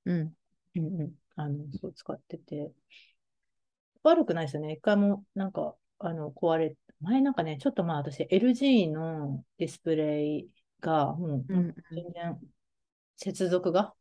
[0.06, 0.36] うん。
[0.74, 1.12] うんうん。
[1.36, 2.72] あの、そう使ってて。
[4.02, 4.72] 悪くないですよね。
[4.72, 10.48] 一回も、なんか、あの壊れ、前なんかね、ちょっとまあ私、LG のディスプレイ
[10.80, 12.40] が、もううん全然
[13.16, 13.94] 接続が、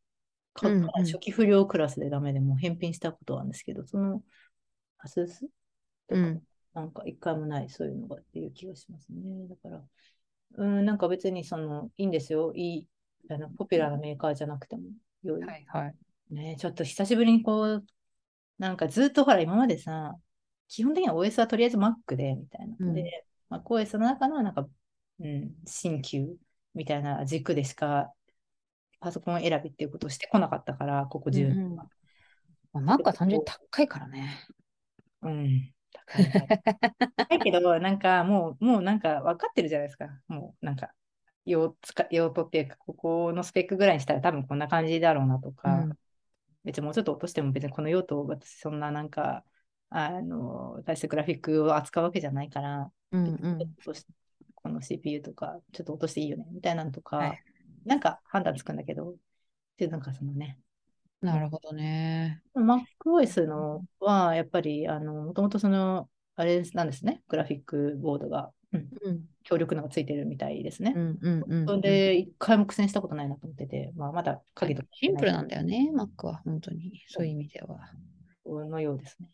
[0.54, 4.24] かうんうん初期不良クラスでダメでもう返品したことはあるんですけど、その、
[4.98, 5.42] アスス？
[6.08, 6.42] とか、うん
[6.74, 9.48] なんか一回もない、そういうのがっていう気がしますね。
[9.50, 9.84] だから、
[10.58, 12.54] うん、なんか別にその、いいんですよ。
[12.56, 12.88] いい、
[13.30, 14.84] あの、ポピュラーなメーカーじゃなくても
[15.24, 15.42] 良い。
[15.42, 15.96] はいはい。
[16.34, 17.86] ね、ちょっと久しぶりにこう、
[18.60, 20.16] なんかずっとほら、今までさ、
[20.70, 22.76] 基本的には OS はとりあえず Mac で、みたいな。
[22.80, 24.68] うんで、MacOS の中のなんか、
[25.20, 26.38] うん、新旧
[26.76, 28.14] みたいな軸でしか
[29.00, 31.90] パソコン選びっていうことをしてこなかったから、ここ10うんうん年は。
[32.74, 34.38] まあ、Mac は単純に高いからね。
[35.24, 35.74] うん。
[35.92, 36.32] 高い。
[37.16, 40.08] 高いけど、なんかもう、もうなんか分かってるじゃないですか。
[40.28, 40.94] もうなんか、
[41.46, 45.98] 用使用途っていうか、ここのスペックぐらいにしたら多分こんな感じだろうなとか、うん
[46.66, 49.46] 別にもうちょっと落としても別にこの用途を私そんななんか、
[49.90, 53.76] あの、大してグラフィックを扱うわけじゃないから、うんうん。
[54.56, 57.44] この CPU とか、ちょっと落としていいよね、みたいなのとか、はい
[57.86, 59.16] なんか判断つくんだけど、
[59.78, 60.60] で、なんかそのね、
[61.22, 62.42] なるほどね。
[62.56, 70.94] MacOS のは、やっぱり、あの、もともとその、あれなんですね、グラフィックボードが、うん、うん強力なのがついてるみたいですね。
[70.96, 77.04] うんうんうんそれで、一回も苦戦したことないなと思ってて、まあ、まだ影とかシンプルなんだよね、Mac は、本当に。
[77.08, 77.80] そういう意味では。
[78.46, 79.30] のようですね。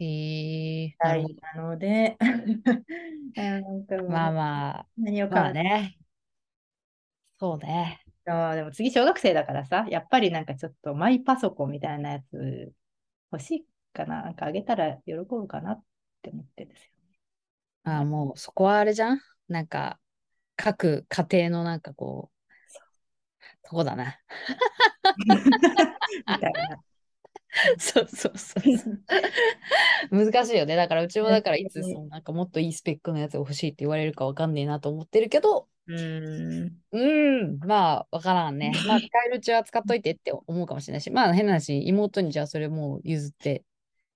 [0.00, 2.16] へえなはるほい、なので、
[3.34, 3.96] なんか。
[4.06, 5.98] まあまあ、何をかまあね。
[7.38, 8.00] そうね。
[8.26, 12.72] あーでも次小学生だからさ、やっぱりなんかちょっとマイパソコンみたいなやつ
[13.32, 14.22] 欲しいかな。
[14.22, 15.84] なんかあげたら喜ぶかなっ
[16.22, 16.92] て思ってるんですよ。
[17.84, 19.20] ああ、もうそこはあれじゃん？
[19.48, 19.98] なんか、
[20.56, 22.52] 各家庭のなんかこう、
[23.62, 24.18] とこだな。
[26.28, 26.82] みたいな。
[27.78, 28.62] そうそうそう。
[30.10, 30.76] 難しいよね。
[30.76, 36.72] だからうちもだからいつねそのなんかもっといいスペックのやつが欲しいって言われるかわかんねえなと思ってるけど、うーん。
[36.90, 38.72] うーん、まあわからんね。
[38.86, 43.64] まあ使えるうちは使っといてって思うかもしれないし、まあ変な話、妹にじゃあそれもう譲って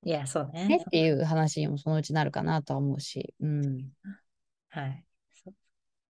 [0.04, 0.68] いや、そうね。
[0.68, 3.92] ねっていう話にもそのうちなるかなとは思うし、うん。
[4.68, 5.04] はい。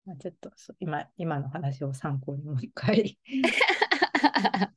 [0.05, 3.19] まあ、ちょっと今、今の話を参考にもう一回。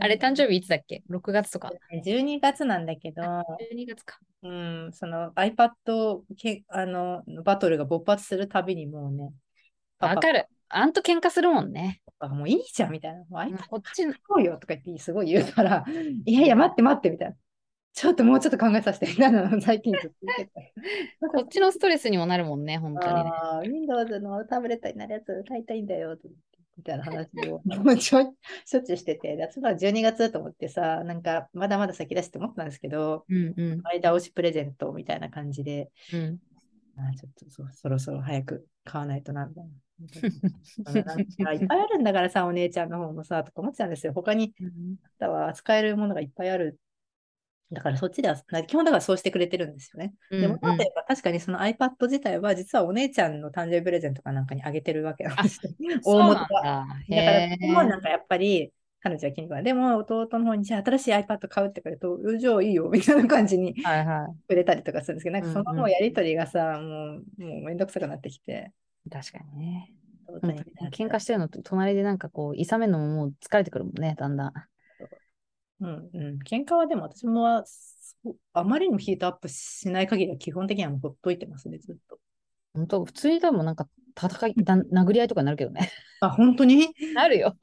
[0.00, 1.70] あれ、誕生日いつだっけ ?6 月とか。
[2.04, 4.18] 12月なんだけど、12月か。
[4.42, 9.32] うん、その iPad けあのバトルが勃発するたびにもうね、
[9.98, 10.46] わかる。
[10.68, 12.02] あんと喧嘩するもんね。
[12.18, 13.18] がもういいじゃんみたいな。
[13.18, 15.84] もう iPad こっちの、うよとか言ってすごい言うから、
[16.26, 17.36] いやいや、待って待ってみたいな。
[17.94, 20.72] ちょっともうちょっと考えさせてなのを最近ずっと言ってて。
[21.20, 23.30] こっちのストレスにもなるもんね、本当にね。
[23.30, 26.28] ああ、Windows のタブレットになるやつ買いたいんだよ、と
[26.78, 28.22] みたいな話をもうちょ
[28.64, 36.38] しょっちゅうしてて、で私は12月と思ってさ、なんかまだまだ先だしって思ったんですけど、うんうん前倒しプレゼントみたいな感じで、うん。
[36.96, 39.68] あーちょっとそそろそろ早く買わないとな、みたいな。
[41.52, 44.12] いっぱいあるんだからさ、お姉ちゃんの方もさ、とか思ってたんですよ。
[44.12, 44.54] 他に
[45.20, 46.78] あとは扱えるものがいっぱいある。
[47.70, 50.14] だからそっちでは、基本だからそうしてくれてるんですよね。
[50.30, 55.72] うんでも、うん例えば確かにその iPad 自体は、実はお姉ちゃんの誕生日プレゼントかなんかにあげてるわけなんですよ。
[56.02, 56.62] そう 大元は。
[56.62, 56.86] だ。
[57.14, 59.64] だから、へここはなんかやっぱり、彼女は気に食わない。
[59.64, 64.48] でも、弟の方に、じゃあ新しい iPad 買うって言うと、うんじいいよ、みたいな感じにはいはい。
[64.48, 68.72] くれたりとかするんですけど、なんかそうんうんのもうやりとりがさ、もう、もうめんどくさくなってきて。
[69.10, 69.92] 確かにね。
[70.92, 74.52] 喧嘩してるのと隣でなんかこう、いさめるのももう疲れてくるもんね、だんだん。
[75.80, 76.38] うんうん。
[76.44, 77.64] 喧嘩はでも私もは
[78.52, 82.18] あまりにもヒートアップしない限りは基本的にはもうほっといてますね、ずっと。
[82.74, 85.90] 本当普通に多分なんか戦い、だ殴り合いとかになるけどね。
[86.20, 86.88] あ、本当に？
[87.14, 87.56] なるよ。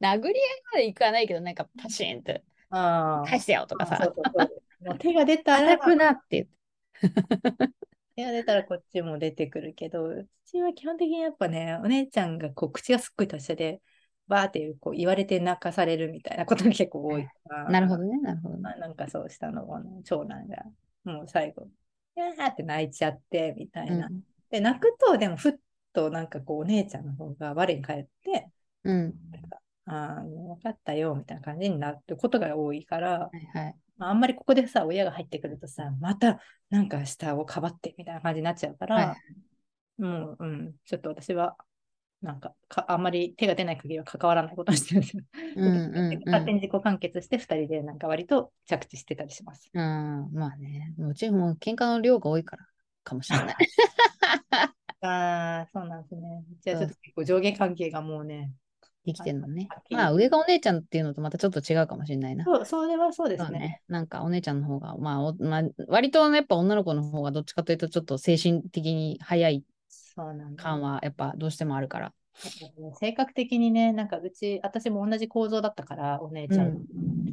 [0.00, 0.34] 殴り合い
[0.72, 3.26] までいかないけど、なんかパシーンってああ。
[3.26, 4.48] 返してよとかさあそう、そう
[4.86, 6.54] そう手が出たら、硬くなって言って。
[8.16, 13.80] 手が出たらこっちも出てくるけど、うちは基本的にやっぱね、お姉ちゃんがこう口がすっごい達者で、
[14.28, 17.70] バーってこう言われて泣かされるみたいなことが結構多いから。
[17.70, 18.60] なるほどね、なるほどね。
[18.62, 20.56] まあ、なんかそうしたのあの長男が、
[21.04, 21.66] もう最後、
[22.16, 24.06] いやーって泣いちゃって、みたいな。
[24.06, 25.54] うんで、泣くと、でもふっ
[25.92, 28.50] となんかこう、お姉ちゃんの方が我に返って、
[28.84, 29.14] うん。
[29.86, 33.76] あ分かったよ、みたいな感じになることが多いから、はいはい。
[33.96, 39.16] まあ、あんまりここでさ、親が入ってくるとさ、またなんか下をかばってみたいな感じになっちゃうから、はい
[39.96, 41.56] もう、うん、ちょっと私は、
[42.24, 45.22] なんかか、あんまり手が出ない限りは関わらないことにしてるんですよ。
[45.56, 49.70] うんうんうん 勝手に自己完結して、2人でなんか割と着地してたりします。
[49.72, 49.82] うん、
[50.32, 50.94] まあね。
[50.98, 52.66] うちも喧嘩の量が多いから
[53.04, 53.56] かもしれない。
[55.02, 56.44] ああ、そうなんですね。
[56.62, 58.52] じゃあちょっと結構上下関係がもうね、
[59.04, 62.44] できてんのねまあ、上がお姉ちゃんっていうのとまたちょっと違うかもしれないな。
[62.44, 63.58] そう、それはそうですね。
[63.58, 63.82] ね。
[63.86, 69.62] なんかお姉ちゃんの方が、まあ、おまあ、割とやっぱ女の子の方がどっちかというとちょっと精神的に早い。
[70.56, 72.12] 感はやっぱどうしてもあるから。
[72.98, 76.84] 性格的にね、なんかうち、私も同じ構造だったから、お姉ちゃん、うん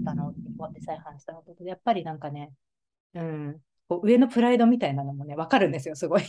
[0.04, 0.34] 下の、
[0.74, 2.52] で再犯したのと、やっぱりなんかね、
[3.16, 6.22] うん、こう上のプライドみたいなのもね、わかるんですよ、すごい。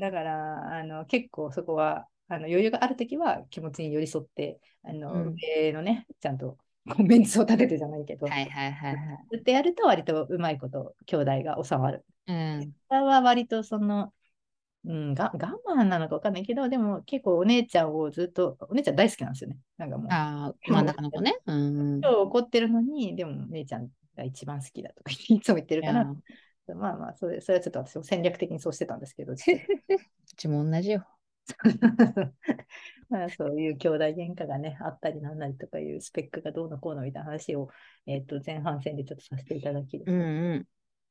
[0.00, 9.18] だから、あの結構そこはあの余裕があるときは気持ちに寄り添って、あのうん上のね、ちゃんとこうメンツを立ててじゃないけど、はいはいはいはい。
[9.32, 12.04] ずっとやると割とうまいこと兄弟が収まる。
[12.26, 12.72] うん。
[12.88, 14.12] 下は割とその、
[14.88, 15.38] うん、が我
[15.76, 19.58] 慢なのかわかんないけど、でも結構お姉ちゃんをずっと、お姉ちゃん大好きなんですよね。
[19.76, 21.38] なんかもう、ああ、真ん中の子ね。
[21.46, 22.00] うん。
[22.00, 26.04] 今日怒ってるのに、でも姉ちゃんが一番好きだとかいつも言ってるから、
[26.74, 29.36] まあまあそれ、それはちょっと私も戦略的にそうしてたんですけど、 う
[30.36, 31.06] ちも同じよ。
[33.10, 37.68] まあそういう兄弟喧嘩がね、あったりなんなりとかいうスペックがどうのこうのみたいな話を、
[38.06, 40.66] えっと前半戦でちょっとさせていただきうんね、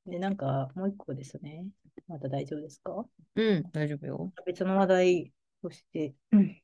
[0.06, 0.12] うん。
[0.12, 1.68] で、なんかもう一個ですね。
[2.08, 3.06] まだ大丈夫ですか？
[3.36, 4.32] うん、大丈夫よ。
[4.46, 5.32] 別の話題
[5.62, 6.62] として、うん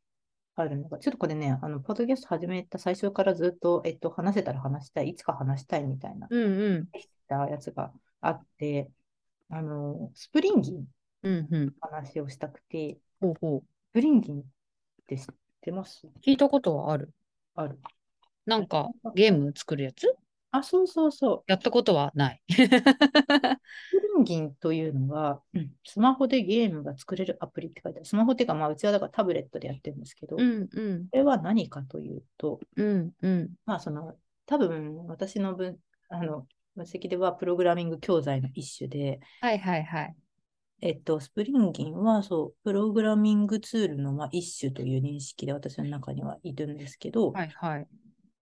[0.56, 7.00] あるのが、ちょっとこれね、あの、ポッドキャスト始めた最初からずっと、えっと、話せたら話したい、いつか話したいみたいな、うんうん。
[7.00, 7.92] したやつが
[8.22, 8.92] あって、
[9.50, 10.86] あの、スプリンギン
[11.24, 11.66] うんうん。
[11.66, 13.62] の話をしたくて、ほうほう。
[13.90, 14.44] スプリンギンっ
[15.08, 15.26] て知っ
[15.62, 16.06] てます？
[16.24, 17.12] 聞いたことはある。
[17.56, 17.80] ある。
[18.46, 20.16] なんかゲーム作るやつ？
[20.54, 21.44] あ、そうそうそう。
[21.48, 22.42] やったことはない。
[22.48, 28.06] ス プリンギンというのが、うんスマホでゲームが作れるアプリって書いてある。
[28.06, 31.08] スマホっていうか、まあ、うちはだからタブレットでやってるんですけど、こうんうん。
[31.12, 33.54] れは何かというと、うんうん。
[33.66, 40.16] まあ、その、多分私の分、あの、分析ではプログラミング教材の一種で、はいはいはい。
[40.82, 47.88] えっと、スプリンギンは、そう、プログラミングツールの、まあ、一種という認識で私の中にはいるんですけど、はいはい。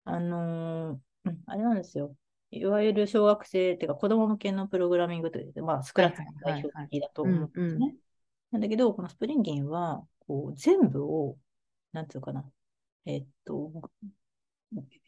[0.05, 1.03] あのーうん
[1.47, 2.15] あれなんですよ。
[2.51, 7.95] いわゆる小学生っていうか子供向けのプログラミングという、まあ、スクラッチが代表的だと思うんですね。
[8.51, 11.39] なんだけど、このスプリンギンは、こう、全部を、
[11.93, 12.45] なんていうのかな。
[13.07, 13.73] えっと、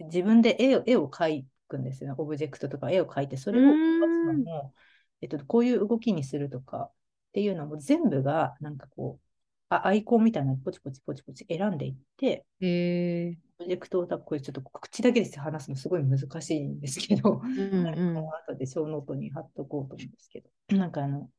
[0.00, 2.16] 自分で絵を絵を描くんですよね。
[2.18, 3.76] オブジェクトとか絵を描いて、それを動か
[4.12, 4.74] すのも、
[5.20, 6.92] えっと、こういう動きにするとかっ
[7.32, 9.24] ていうのも全部が、なんかこう、
[9.68, 13.38] あアイコンみたいなのポチポチポチポチ選んでいって、へえ。
[13.56, 18.18] プロジェクトをこれちょっと口だけで話すのすごい難しいんですけど、うんうん。
[18.18, 21.30] 後でショーノートに貼っとこうと思うんですけど、なんかあの、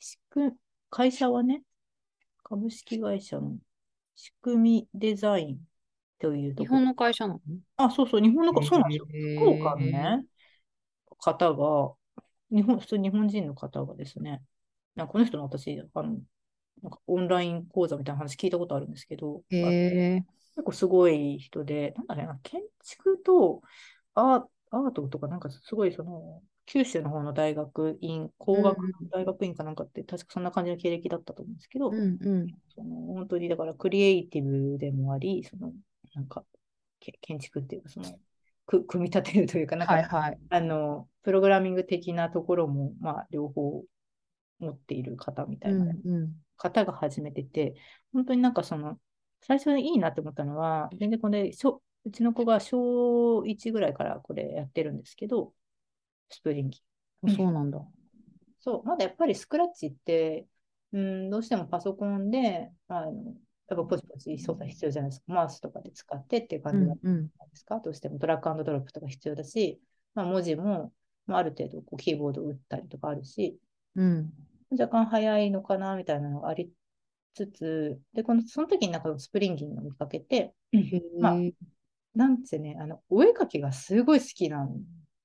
[0.00, 0.52] 仕組
[0.90, 1.62] 会社はね、
[2.42, 3.56] 株式会社の
[4.16, 5.58] 仕組みデザイン
[6.18, 6.62] というと。
[6.62, 7.40] 日本の会社なの？
[7.76, 9.06] あ、そうそう、日本の子、そうなんですよ。
[9.38, 10.24] 福岡のね、
[11.18, 11.92] 方が、
[12.50, 14.42] 日本、普通日本人の方がですね、
[14.94, 16.18] なんかこの人の私、あの、
[16.82, 19.42] なんかオンライン講座みたいな話聞いたことあるんですけど。
[20.58, 23.62] 結構すごい人で、なんだろうな、建築と
[24.14, 32.54] アーアートとか、なんかすごいその、九州の方の大学院、工学うん大学院かなんかって、確かそんな感じの経歴だったと思うんですけど、うんうん。
[32.74, 34.42] その本当にだからクリエイティ
[34.72, 35.72] ブでもあり、その、
[36.14, 36.44] なんか、
[37.00, 38.18] け建築っていうか、その、
[38.66, 40.38] く組み立てるというか、なんか、はいはい。
[40.50, 43.84] あの、プログラミング的なところも、まあ、両方
[44.58, 45.84] 持っている方みたいな。
[45.84, 46.42] んうん。
[46.56, 47.76] 方が始めてて、
[48.12, 48.98] 本当になんかその、
[49.40, 55.52] 最初にいいなって思ったのは、全然これ、小うちの子が小1ぐらいからこれやってるんですけど、
[56.30, 56.82] Springin'
[57.26, 57.80] あそうなんだ。
[58.60, 60.46] そう、まだやっぱりスクラッチって、
[60.92, 63.12] うん、どうしてもパソコンで、あの、
[63.68, 65.32] やっぱポチポチ操作必要じゃないですか。
[65.32, 67.26] マウスとかで使ってっていう感じなんうんうん。
[67.26, 67.80] ですか。
[67.80, 69.80] どうしてもドラッグアンドドロップとか必要だし、
[70.14, 70.92] まあ、文字も、
[71.26, 73.58] まあ、ある程度こうキーボードを打ったりとかあるし、
[73.94, 74.32] うん。
[74.70, 76.70] 若干早いのかなみたいなのがあり
[77.34, 80.54] つつ、で、この、その時になんかスプリンギンを見かけて、
[81.20, 81.36] まあ、
[82.14, 84.82] なんせね、あの、お絵描きがすごい好きなん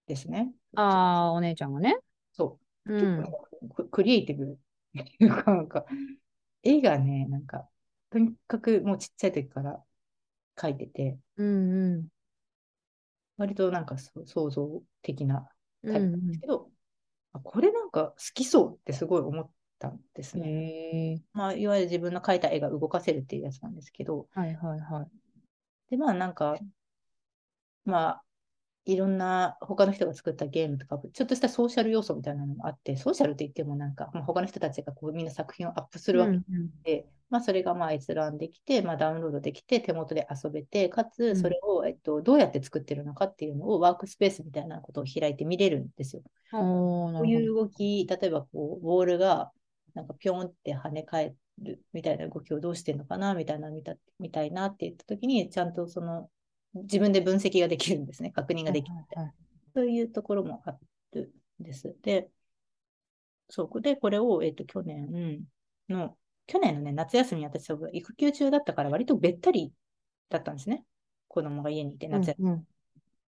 [0.08, 0.54] ですね。
[0.76, 1.98] ああ、お姉ちゃんがね。
[2.34, 2.98] そうう。
[2.98, 3.18] ん。
[3.18, 4.48] 結構ククリエイティブっ
[4.94, 5.86] ていうか、なんか、
[6.62, 7.68] 絵がね、なんか、
[8.10, 9.84] とにかくもうちっちゃい時から
[10.56, 12.08] 描いてて、うんうん。
[13.38, 15.50] 割となんかそう創造的な
[15.84, 16.72] うんタイプなんですけど、
[17.34, 19.50] あこれなんか好きそうってすごい思っ
[19.84, 20.44] たんですうん。
[20.44, 21.22] ね。
[21.34, 25.08] まあ、いわゆる自分の描いた絵が動かせるっていうやつなんですけど、はいはいはい。
[25.90, 26.58] で、まあなんか、
[27.86, 28.24] まあ、
[28.86, 46.24] いろんな他の人が作ったゲームとか、ちょっとしたソーシャル要素みたいなのもあって、ソーシャルって言ってもなんか、まあ、他の人たちがこうみんな作品をアップするわけうんうんで、まあ、それがまあ閲覧できて、まあ、ダウンロードできて、手元で遊べて、かうつんそれを、えっと、どうやって作ってるのかっていうのをワークスペースみたいなことを開いて見れるんですよ。
[46.52, 47.40] おー、なるほど。
[47.40, 49.52] こういう動き、例えばこうボールが
[49.94, 56.30] なんかピョンって跳ね返っるみたいな動きをどうしてるのかなみたいな見たみたいなって言ったときに、ちゃんとその
[56.74, 58.32] 自分で分析ができるんですね。
[58.32, 58.96] 確認ができる。
[58.96, 59.34] はいはい
[59.76, 60.78] そういうところもあ
[61.14, 61.96] るんです。
[62.04, 62.30] で、
[63.50, 63.82] そう。
[63.82, 65.48] で、これを、えっと、去年
[65.90, 69.74] の、去年のね、夏休み、私、育休中だったから、割とべったり
[70.30, 70.86] だったんですね。
[71.28, 72.50] 子供が家にいて、夏休み。
[72.50, 72.68] うんうん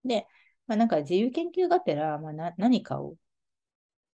[0.04, 0.28] で、
[0.68, 3.16] まあ、なんか自由研究がてら、まあ、な何かを、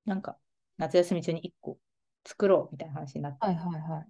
[0.05, 0.39] なんか、
[0.79, 1.81] 夏休み中に1個
[2.25, 4.05] 作ろうみたいな話になって、はいはいは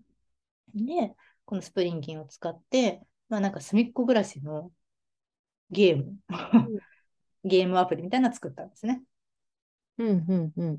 [0.75, 0.87] い。
[0.87, 4.70] で、このスプリンギンを使って、まあなんか隅っこ暮らしの
[5.70, 6.16] ゲーム、
[7.44, 9.03] ゲームアプリみたいなの作ったんですね。
[9.99, 10.79] うんうんうん。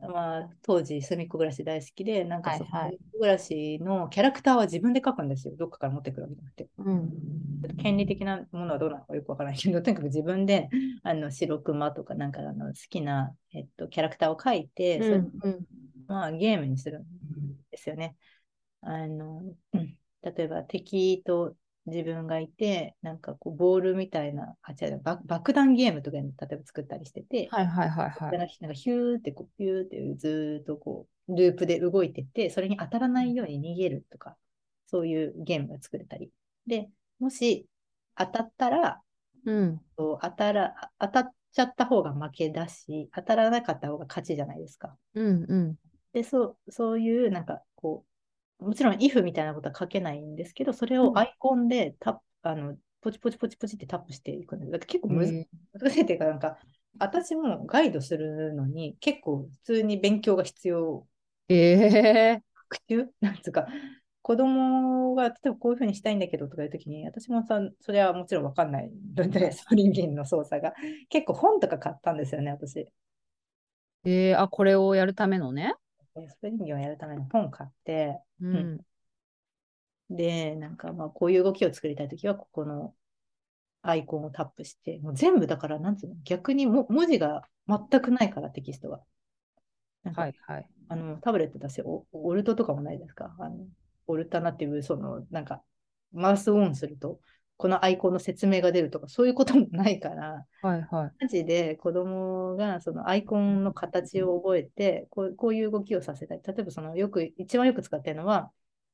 [0.00, 5.54] まあ当時隅っこ暮らし大好きで、なんかそのはいはい隅っこ暮らしのキャラクターは自分で描くんですよ。
[5.56, 6.68] どっかから持ってくるわけじゃなくて。
[6.78, 7.12] うん。
[7.78, 10.68] 権利的なものはどうなのかよくわからないけど、とにかく自分で
[11.02, 15.66] あの白熊とかなんかあの好きな、えっと、キャラクターを描いて、うんうん
[16.06, 17.04] まあゲームにするん
[17.70, 18.16] ですよね。
[18.82, 19.42] あの、
[19.72, 21.54] うん例えば敵と
[21.86, 28.38] 自分がいて、なんかこうボールみたいな、あ、違う、爆爆弾ゲームとかに例えば作ったりしてて、はいはいはいはい。
[28.38, 34.36] なんかヒューってこう、ピューってずーっとこう、ループで動いてって、それに当たらないように逃げるとか、
[34.86, 36.30] そういうゲームが作れたり。
[36.66, 36.88] で、
[37.20, 37.68] もし
[38.16, 39.00] 当たったら、
[39.44, 39.80] うん。
[39.96, 44.96] 当たら、当たっちゃった方が負けだし、当たらなかった方が勝ちじゃないですか。
[45.14, 45.76] うんうん。
[46.16, 48.06] で、そう、そういう、なんか、こ
[48.60, 54.60] う、もちろん if みたいなことは書けないんですけど、それうんをアイコンでタップ、あの、ポチポチポチポチってタップしていくん。
[54.60, 56.56] だから結構むずへ難しいっていうか、なんか、
[56.98, 61.06] 私もガイドするのに結構普通に勉強が必要。
[61.50, 61.56] え
[62.38, 63.08] え学習？
[63.20, 63.66] なんつうか、
[64.22, 70.72] 子供が例えばこういうふうにしたいんだけどとかいうときに、私もさ、それはもちろんわかんないので、スプリンギンの操作が。
[71.10, 72.88] 結構本とか買ったんですよね、私。
[74.04, 75.74] えー、あ、これをやるためのね。
[76.28, 78.80] スプリンギンをやるための本買って、うん。
[80.10, 82.94] で、なんかまあこういう動きを作りたいときは、ここの
[83.82, 89.00] アイコンをタップして、もう全部だから、なんつうの、逆にも文字が全くないから、テキストが。
[90.14, 90.68] はいはい。
[90.88, 93.34] あのタブレットだし、オオルトとかもないですか？
[93.40, 93.56] あの
[94.06, 95.62] オルタナティブ、その、なんか、
[96.12, 97.18] マウスオンすると、
[97.56, 101.12] このアイコンの説明が出るとか、そういうこともないから、はいはい。
[101.20, 106.42] マジで子供がそのアイコンの形を覚えて、こうこういう動きをさせたい。
[106.46, 108.50] 例えばそのよく、一番よく使ってるのは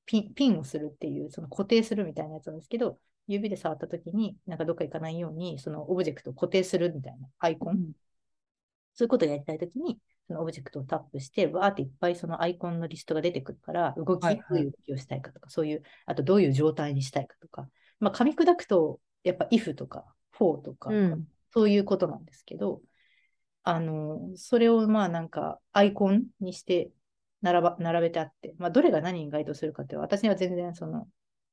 [0.07, 7.93] ピン、ピンをするっていう、その固定するみたいなやつなんですけど、指で触ったときに、なんかどっか行かないように、そのオブジェクトを固定するみたいなアイコン。
[8.95, 17.69] そういうことをやりたいときに、そのオブジェクトをタップして、わーっていっぱいそのアイコンのリストが出てくるから、動き、どういう動きをしたいかとか、そういう、あとどういう状態にしたいかとか、
[18.03, 21.27] まあ、噛み砕くと、やっぱ if とか for とか、うん。
[21.53, 22.83] そういうことなんですけど、
[23.63, 26.91] あの、それをまあなんかアイコンにして
[27.43, 31.09] 並ば並べてあって、まあどれが何に該当するかって私には全然その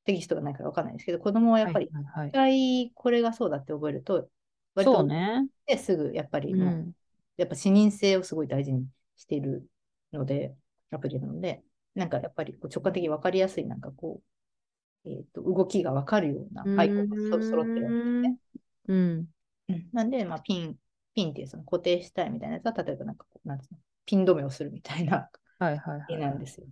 [0.06, 4.28] テキストがないからわかんないんですけど、子供はやっぱり一回これがそうだって覚えると、
[4.76, 5.48] 割とね。
[5.78, 6.94] すぐやっぱりうん。
[7.38, 9.66] やっぱ視認性をすごい大事にしている
[10.12, 10.56] ので、
[10.92, 11.62] アプリなので、
[11.96, 14.24] なんかやっぱりこう直感的に分かりやすい、なんかこう、
[15.06, 18.38] えっ、と、動きが分かるようなアイコンがそ揃ってるわけですね。
[18.88, 19.28] うん。
[19.70, 20.78] うんなんで、まあ、ピン、
[21.16, 25.30] ピンっていうその固定したいみたいなやつは、例えばなんかこう、なんつうの、ピン止めをするみたいな
[26.08, 26.20] 絵はい。
[26.20, 26.68] なんですよ。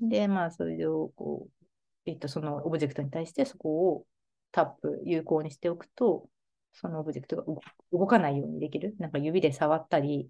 [0.00, 1.66] で、まあ、それをこう、
[2.06, 4.06] えっと、そのオブジェクトに対してそこを
[4.52, 6.28] タップ、有効にしておくと、
[6.72, 7.60] そのオブジェクトが動
[7.92, 8.94] 動かないようにできる。
[8.98, 10.28] なんか指で触ったり、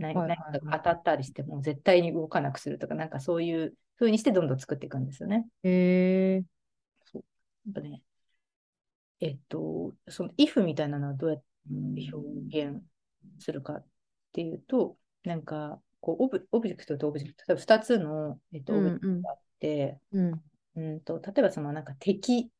[0.00, 5.46] 何かが当たったりしても絶対に動かなくするとか、なんかそういう風にしてどんどん作っていくんですよね。
[5.62, 6.42] へえ
[7.04, 7.24] そう。
[7.66, 8.02] やっぱね、
[9.20, 11.42] えっと、その if みたいなのはどうやっ
[11.94, 12.82] て表現
[13.38, 13.86] するかっ
[14.32, 20.42] ていうと、なんか、こうオブ、オブジェクトとオブジェクト、例えば2つの、えっと、オブジェクトがあって、うん。
[20.76, 22.50] うんと、例えばそのなんか敵、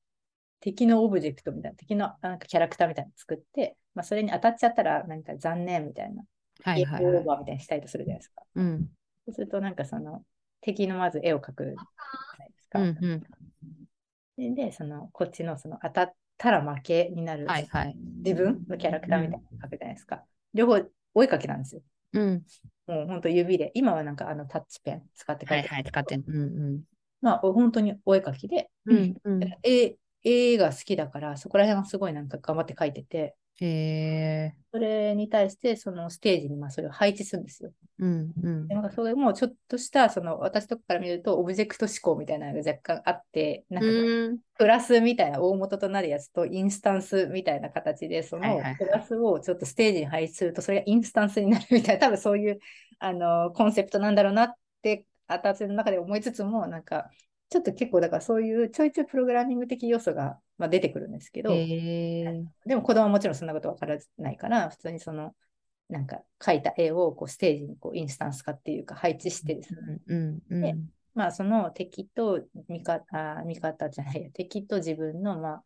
[0.61, 6.23] 敵のオブジェクトみたいな、敵のなんかキャラクターみたいなの作って、まあ、それに当たっちゃったら、なんか残念みたいな、
[6.63, 7.25] はいはいはいオー。
[7.25, 8.43] バーみたいにしたいとするじゃないですか。
[8.55, 8.89] うん。
[9.27, 10.25] そうすると、なんかその、
[10.61, 12.81] 敵のまず絵を描くじゃないですか。
[12.81, 14.55] うんうん。
[14.55, 17.97] でで、その、こっちのその当たったら負けになる、はいはい。
[18.25, 20.25] 自分のキャラクターみたいなの描くじゃないですか。
[20.55, 20.81] 両方
[21.15, 21.83] 追いかけなんですよ。
[22.15, 22.43] うん。
[22.87, 23.71] もう本当指で。
[23.75, 25.85] 今はなんかあのタッチペン使って書てはいいはい。
[25.85, 26.25] 使ってん。
[26.27, 26.83] うん
[27.21, 29.17] まあ本当にお絵描きで、うん。
[29.25, 29.55] うんうん。
[29.63, 37.73] 絵絵が好きだから、そこら辺はすごいなんか頑張って描いてて、へえそれに対してそのステージにまあそれを配置するんですよ。
[37.99, 38.75] うんうんで。
[38.75, 44.41] なんかそれもちょっとしたその私とかから見るとオブジェクト思考みたいなのが若干あって、なんか。
[44.59, 52.61] プラスみたいな大元となるやつとインスタンスみたいな形で、そのプラスをちょっとステージに配置すると、それがインスタンスになるみたいな、多分そういう
[52.99, 57.11] あのコンセプトなんだろうなって私の中で思いつつも、なんか、
[57.51, 61.51] ちょっと結構だからそういうちょいちょいプログラミング的要素が、まあ、出てくるんですけど。
[61.51, 65.35] でも子供はもちろんそんなことわからないから、普通にその、
[65.89, 70.77] なんか描いた絵をこうステージにこうインスタンス化っていうか配置してですね、うんうんで
[71.13, 75.63] まあその敵と味方、あ味方じゃないや、敵と自分の、ま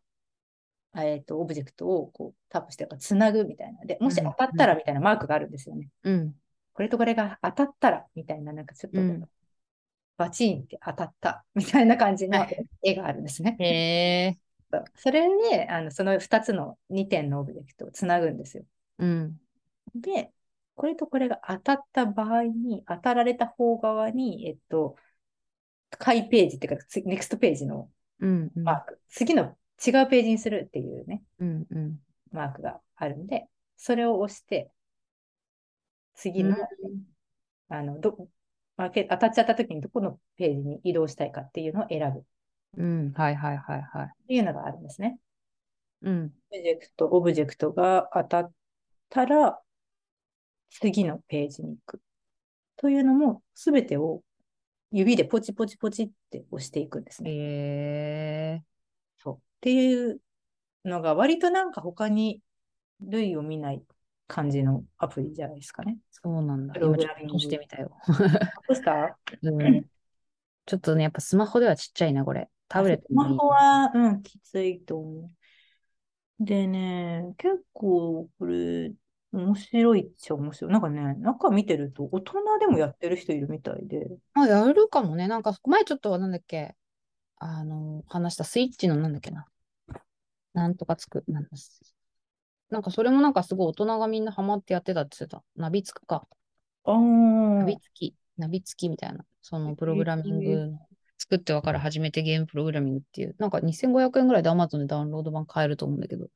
[0.93, 3.85] あ、えっ、と、オブジェクトをこうタップしてかつなぐみたいな。
[3.85, 5.89] で、もしうん当たったらみたいなマークがあるんですよね。
[6.03, 6.35] うん。
[6.73, 9.29] これとこれが当たったらみたいな、なんかちょっとうん
[10.17, 13.55] バチンって当たったみたいな感じのはい絵があるんですね。
[13.59, 13.65] へ
[14.27, 14.37] え。
[14.95, 18.65] それで、あのその2つの2点のオブジェクトをつなぐんですよ。
[18.99, 19.39] うん。
[19.95, 20.31] で、
[20.75, 24.95] これとこれが当たった場合に、当たられた方側に、えっと、
[25.91, 27.89] 回ページっていうか、つネクストページの
[28.19, 28.51] うん。
[28.55, 29.57] うんマーク、次の違う
[30.07, 31.67] ページにするっていうね、うん。
[31.69, 31.99] うん。
[32.31, 33.47] マークがあるんで、
[33.77, 34.71] それを押して、
[36.15, 36.55] 次の、
[37.69, 38.29] あの、ど、
[38.77, 42.23] まあけ当たっちゃった時にどこのページに移動したいかっていうのを選ぶっ
[42.77, 43.13] うん。
[43.13, 44.27] はいはいはいはい。
[44.27, 45.17] ていうのがあるんですね。
[46.01, 46.33] うん。
[46.51, 48.53] オブジェクト、オブジェクトが当たっ
[49.09, 49.59] たら、
[50.69, 52.01] 次のページに行く。
[52.77, 54.21] というのも、すべてを
[54.91, 57.31] 指でポチポチポチって押していくんですね。
[57.31, 57.33] へ
[58.59, 58.63] え。
[59.17, 59.35] そう。
[59.35, 60.19] っていう
[60.83, 62.41] のが、割となんか他に
[62.99, 63.81] 類を見ない
[64.27, 65.97] 感じのアプリじゃないですかね。
[66.11, 66.75] そうなんだ。
[66.79, 67.91] 今ちょっとしてみたよ。
[68.67, 69.85] ポスターうん。
[70.65, 72.49] ちょっとね、やっぱスマホではちっちゃいな、これ。
[72.67, 75.29] タブレットスマにホは、うん、きついと思
[76.39, 76.43] う。
[76.43, 78.91] でね、結構これ、
[79.31, 80.71] 面白いっちゃ面白い。
[80.71, 84.07] なんかね、中見てると、大人でもやってる人いるみたいで。
[84.33, 85.27] あ、やるかもね。
[85.27, 86.75] なんか、前ちょっと、なんだっけ、
[87.37, 89.45] あの、話したスイッチのなんだっけな。
[90.53, 91.49] なんとかつく、なんだ
[92.69, 95.43] なんかそれもなんかすごい大人がみんなハマってやってたって言ってた。
[95.55, 96.27] ナビつくか。
[96.83, 99.25] ああ、ナビつき、ナビつきみたいな。
[99.41, 100.79] そのプログラミングの
[101.17, 103.35] 作ってわかる初めてゲームプログラミングっていう。
[103.37, 106.27] なんか2500円ぐらいで Amazon でダウンロード版買えると思うんだけど。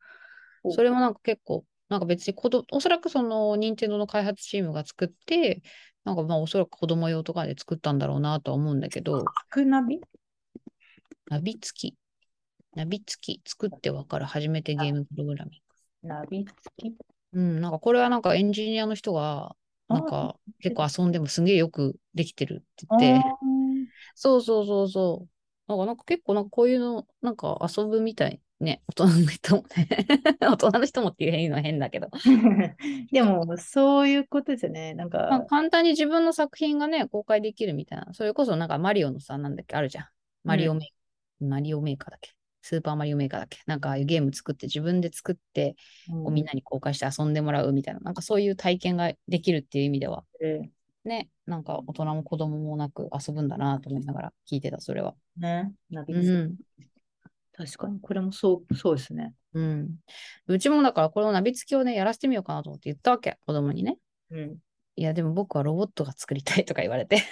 [0.63, 5.61] おそれもなんか結構、なんか別に子供、おそらくその任天堂の開発チームが作って、
[6.03, 9.99] なんかまあおそらく子供用とかで作ったんだろうなとは思うんだけど、クナビ？
[11.27, 11.95] ナビ付き。
[12.75, 13.41] ナビ付き。
[13.45, 15.68] 作ってわかる初めてゲームプログラミン
[16.04, 16.89] ナビ付き？
[16.91, 16.97] グ。
[17.34, 19.56] うん、なんかこれはなんかエンジニアの人が、
[19.88, 23.86] なんか結構遊んでもすげえよくできてるってあ言って、ー
[24.16, 25.30] そうそうそうそう。
[25.68, 28.82] なんかなんか結構なんかこういうの、なんか遊ぶみたいね。
[28.89, 29.88] 大人の人もね。
[30.41, 32.10] 大人の人もっていうのは変だけど。
[33.12, 34.93] でも、そういうことですよね。
[34.93, 38.14] なんまあ、か、簡単に自分の作品がね、公開できるみたいな。
[38.14, 40.06] それこそなんかマリオのさ、なんだっけ、あるじゃん。
[40.43, 42.32] マリオメー、マリオメーカーだっけ。
[42.62, 43.60] スーパーマリオメーカーだっけ？
[43.66, 45.76] なんかああいうゲーム作って自分で作って、
[46.07, 47.99] こうみんなに公開して遊んでもらうみたいな。
[48.01, 50.72] なんかそういう体験ができるっていう意味では、うん
[51.05, 55.16] ね、なんか大人も子供もなく遊ぶんだなと思いながら聞いてた、それは。
[55.38, 56.55] ね、ナビう付ん。
[56.55, 56.88] き。
[57.53, 59.34] 確かに、これもそう、そうですね。
[59.53, 59.95] うん。
[60.47, 63.97] うちもだからこのナビ付きをね、やらせてみようかなと思って言ったわけ、子供にね。
[64.32, 64.57] うん。
[64.97, 67.24] いや、でも僕はロボットが作りたいとか言われて、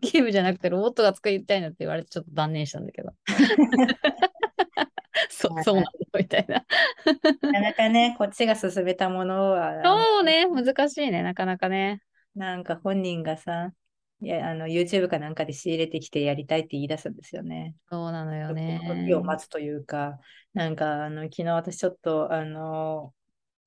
[0.00, 3.12] ゲームじゃなくてロボットが作りたいなって言われてちょっと断念したんだけど。
[5.28, 6.54] そう、そうなんだ、みたいな。
[6.54, 12.02] なかなかね、こっちが進めたものは、そうね、難しいね、なかなかね。
[12.34, 13.72] なんか本人がさ、
[14.20, 17.74] いやあの YouTube かなんかで仕入れてきてやりたいって言い出すんですよね。
[17.90, 18.80] そうなのよね。
[19.06, 20.20] 時を待つというか、
[20.54, 23.12] なんかあの昨日私ちょっとあの、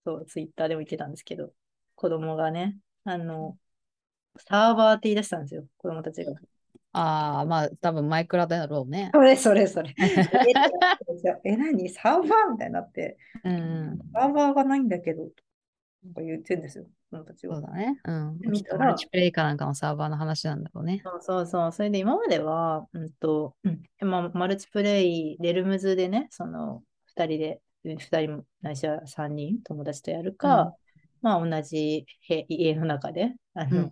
[0.05, 1.51] そう、ツイッターでも言ってたんですけど、
[1.95, 3.57] 子供がね、あの、
[4.37, 6.33] サーバーって言い出したんですよ、子供たちが。
[6.97, 9.11] ああ、まあ、多分マイクラだろうね。
[9.13, 9.93] それそれそれ。
[9.99, 10.03] え、
[11.43, 11.89] え何？
[11.89, 12.51] サーバー？
[12.53, 15.23] みたいになって、うん、サーバーがないんだけど、
[16.05, 17.55] なんか言ってるんですよ、子供たちは。
[17.55, 17.99] そうだね。
[18.05, 18.39] うん。
[18.53, 21.01] きっとマルチプレイかなんかのサーバーの話なんだろうね。
[21.03, 21.71] そうそうそう。
[21.73, 30.73] それで今までは、うんと、うんまあ、マルチプレイ、レルムズでね、その、二人で、うん二人も、ないしは三人、友達とやるか、
[31.21, 33.91] まあ、同じ部家の中で、あの、うん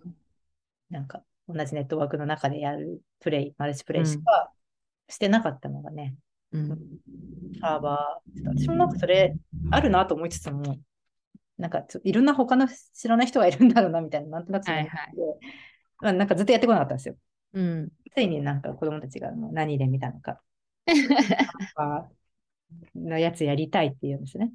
[0.90, 4.52] なんか、同じネットワークの中でやるプレイ、マルチプレイしか
[5.08, 6.14] してなかったのがね、
[6.52, 6.68] うん。
[7.60, 9.36] サーバー、私もなんかそれ
[9.70, 10.78] あるなと思いつつも、
[11.58, 15.10] なんかちょいろんな他の知らない人がいるんだろうなみたいな、なんとなくそう思ってはい
[16.00, 17.16] まあ、なんかずっとやってこなかったんですよ。
[17.54, 17.88] うん。
[18.14, 20.40] ついになんか子供たちが何で見たのか、
[21.76, 22.08] あ
[22.94, 24.52] のやつやりたいって言うんですね。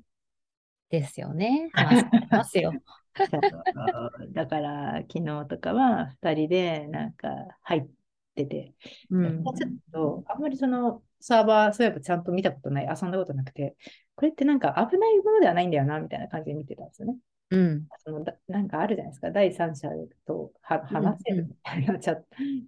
[0.89, 1.69] ですよね。
[1.73, 2.73] まあ、ますよ。
[4.34, 7.28] だから昨日とかは2人でなんか
[7.61, 7.88] 入っ
[8.36, 8.74] てて、
[9.09, 9.43] うん。
[9.43, 13.76] ちょっとあんまりそのサーバー、そういえばちゃんと見たことない、遊んだことなくて、
[14.15, 17.17] これってなんか危ないものではないんだよなみたいな感じで見てたんですよね。
[17.51, 17.88] うん。
[18.03, 19.89] そのだなんかあるじゃないですか、第三者
[20.26, 22.24] とは話せるみたいな、チャット、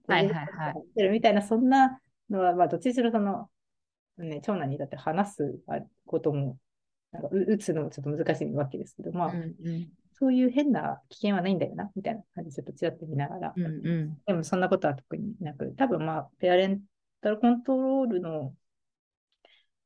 [0.07, 1.09] はいはいはい。
[1.09, 3.49] みたいな、そんなのは、まあ、どっちにしろその、
[4.17, 5.59] ね、長男にだって話す
[6.05, 6.57] ことも、
[7.11, 9.89] なんかう打つのもちょっと難しいわけですけど、まあ、うんうん
[10.21, 14.17] そういう変な危険はないんだよな、みたいな感じでちょっとちらっと見ながら、うんうん。
[14.25, 16.81] でもそんなことは特になく、多分まあ、ペアレン
[17.21, 18.53] タルコントロールの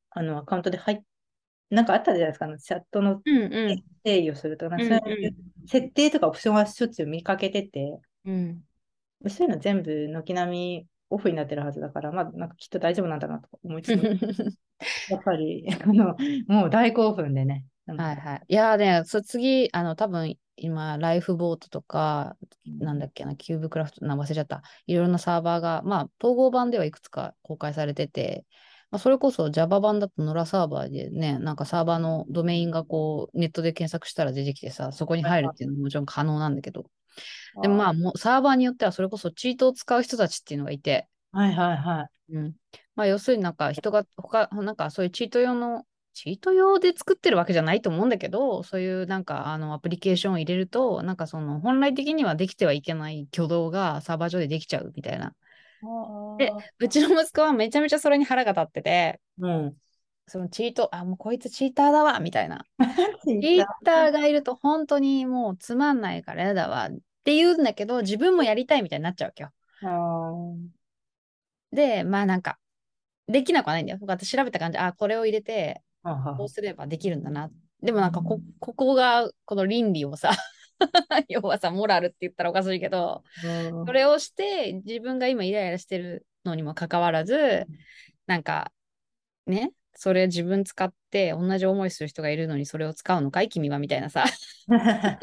[0.09, 1.01] あのアカウントで入っ
[1.69, 3.21] なんかあったじゃないですか、あのチャットの
[4.03, 5.35] 定義をするとうんかそういう
[5.67, 8.61] 設定とかオプションはしょっちゅう見かけてて、うん。
[9.27, 14.03] そういうの全部軒並みオフになってるはずだから、まあ、なんかきっと大丈夫なんだなと思いつつも、
[15.09, 16.15] やっぱりあの
[16.47, 17.63] もう大興奮でね。
[17.87, 18.45] はいはい。
[18.47, 22.35] いやーね、そ次、あの、多分今、ライフボートとか、
[22.79, 24.63] なんだっけな、キューブクラフト、な忘れちゃった。
[24.87, 28.45] いろいろなサーバーが、まあ、統合版ではいくつか公開されてて、
[28.91, 36.85] まあ、それこそ Java 版だと Nora サーバーでね、なんかサーバーのドメインがこう、ネットで検索したら出てきてさ、そこに入るっていうのももちろん可能なんだけど、
[37.61, 42.33] でもまあ、もうサーバーによってはそれこそチートを使う人たちっていうのがいて、はいはいはい。
[42.35, 42.55] うん。
[42.95, 45.85] まあ、要するになんか人が他、なんかそういうチート用の、
[46.15, 55.35] チート用で作ってるわけじゃないと思うんだけど、そういうなんかあのアプリケーションを入れると、なんかその本来的にはできてはいけない挙動がサーバー上でできちゃうみたいな。
[56.37, 59.75] でうちの息子はめちゃめちゃそれに腹が立ってて、うん。
[60.27, 62.65] そのチート、あ、もうこいつチーターだわ、みたいな。
[63.25, 69.51] チチーターがいると本当にもうつまんないからやだわって言うんだけど、自分もやりたいみたいになっちゃうわけよ。
[71.71, 72.57] で、まあなんか、
[73.27, 73.99] できなくはないんだよ。
[74.01, 75.83] 私調べた感じ、あ、これを入れて、
[76.37, 77.49] こうすればできるんだな。
[77.81, 80.31] でもなんかこ、ここが、この倫理をさ、
[81.29, 87.65] 要はさ、モラルって言ったらおかしいけど、うんそれをして、自分が今イライラしてるのにもかかわらず、
[88.27, 88.71] なんか、
[89.47, 93.49] ね、それ自分使って同じ思いする人がいるのにそれを使うのかい？
[93.49, 94.25] 君はみたいなさ。
[94.67, 95.19] な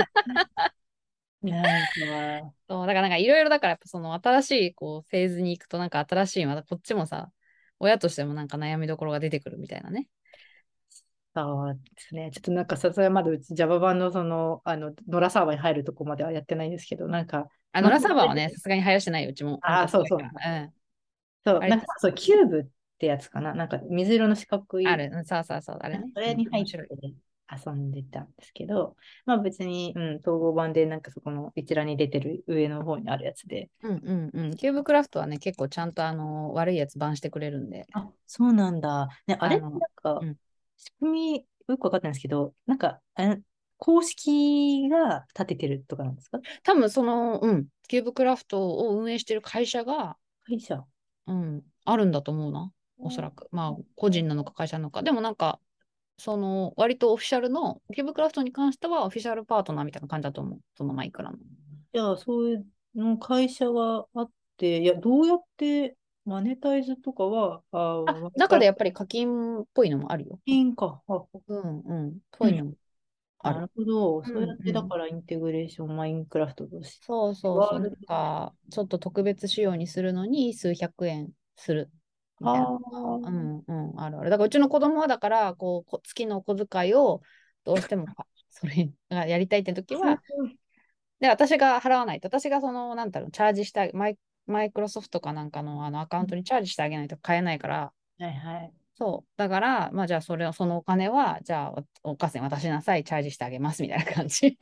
[1.61, 1.67] んか、
[2.69, 7.31] そうだからなんかいろいろだからやっぱその新しいこうフェーズに行くとなんか新しいまたこっちもさ、
[7.81, 10.07] 親としてもなんか悩みどころが出てくるみたいなね。
[11.35, 12.31] そうですね。
[12.33, 19.59] ちょっとなんかさ、それまだうち Java 版のその、あの、ノラサーバーに入るとこまではやってないんですけど、なんか、あ、ノラサーバーはね、さすがに流行してないよ、うちも。
[19.63, 20.73] あそうそううん。
[21.45, 22.65] そう、なんかそう、キューブっ
[22.99, 23.55] てやつかな？
[23.55, 24.87] なんか水色の四角い。
[24.87, 26.05] ある、うんそうそうそう、あれね。
[26.15, 26.79] それに入って
[27.67, 33.71] 遊んでたんですけど、まあ別に、うん、統合版でなんかそこの一覧に出てる上の方にあるやつで。
[33.83, 34.57] うんうんうん。
[34.57, 37.87] キューブクラフトはね、結構ちゃんとあの悪いやつバンしてくれるんで。
[37.93, 39.09] あ、そうなんだ。
[39.27, 40.37] ね、あれなんかうん、
[40.77, 43.01] 仕組みよくわかってないんですけど、なんか、
[43.79, 46.39] 公式が立ててるとかなんですか？
[46.63, 50.17] 多分その、うん、キューブクラフトを運営してる会社が、
[50.47, 50.85] 会社？
[51.27, 53.49] うん、あるんだと思うな、おそらく。
[53.51, 55.03] まあ、個人なのか会社なのか。
[55.03, 55.59] でもなんか、
[56.19, 60.61] その、割とオフィシャルの、キューブクラフトに関してはオフィシャルパートナーみたいな感じだと思う。
[60.77, 61.39] そのマイクラの。
[61.93, 70.39] じゃあ、そういうの会社があって、いや、どうやってマネタイズとかは、ああ、中でやっぱり課金っぽいのもあるよ。
[70.45, 71.03] 金か。
[71.09, 72.19] あうんうん。
[72.39, 72.75] ぽいのも
[73.41, 73.55] ある。
[73.57, 74.21] なるほど。
[74.23, 77.07] んそうやって、だからインテグレーション、マインクラフトとして。
[77.07, 77.81] そうそうそう。
[77.81, 81.91] なんか、ちょっと特別仕様にするのに数百円する。
[82.41, 84.31] みたいなあーうんうん、あるある。
[84.31, 87.23] だからうちの子供はだから、こう、こ月のお小遣いを
[87.65, 90.23] どうしても、あそれがやりたいって時は、
[91.21, 93.93] で、私が払わないと、私がその、なんだろう、チャージしてあげ、
[94.47, 98.73] マイクロソフトかなんかのあのアカウントにチャージしてあげないと買えないから、はいはい。
[98.95, 99.29] そう。
[99.37, 104.59] だから、まあじゃあそれを、そのお金は、じゃあおお母さんに渡しなさい、チャージしてあげますみたいな感じ。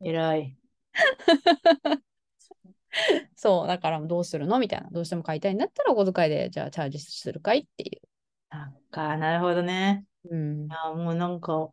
[0.00, 0.56] 偉い。
[3.36, 3.66] そう。
[3.66, 4.58] だからどうするの？
[4.58, 4.90] みたいな。
[4.90, 7.60] どうしても買いたいんだったらお小遣いで、じゃあチャージするかい？
[7.60, 8.00] ってい
[8.50, 10.04] なんか、なるほどね。
[10.24, 10.36] う。
[10.36, 10.68] うんい。
[10.68, 11.70] や、もうなんか、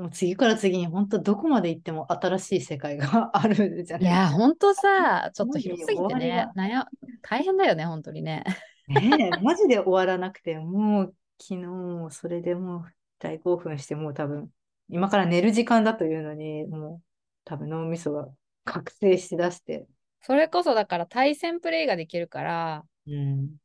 [0.00, 6.86] もう次から次に本当どこまで行っても新しい世界が あるじゃないいや、ほんとさ、ちょっと広すぎてね、悩
[7.20, 8.44] 大変だよね、本当にね。
[8.88, 12.84] ねえ、マジで終わらなくて、もう昨日もそれでもう
[13.18, 14.50] 大興奮して、もう多分、
[14.88, 17.02] 今から寝る時間だというのに、もう
[17.44, 18.28] 多分脳みそが
[18.64, 19.86] 覚醒しだして、
[20.22, 23.56] それこそだから対戦プレイができるから、うん。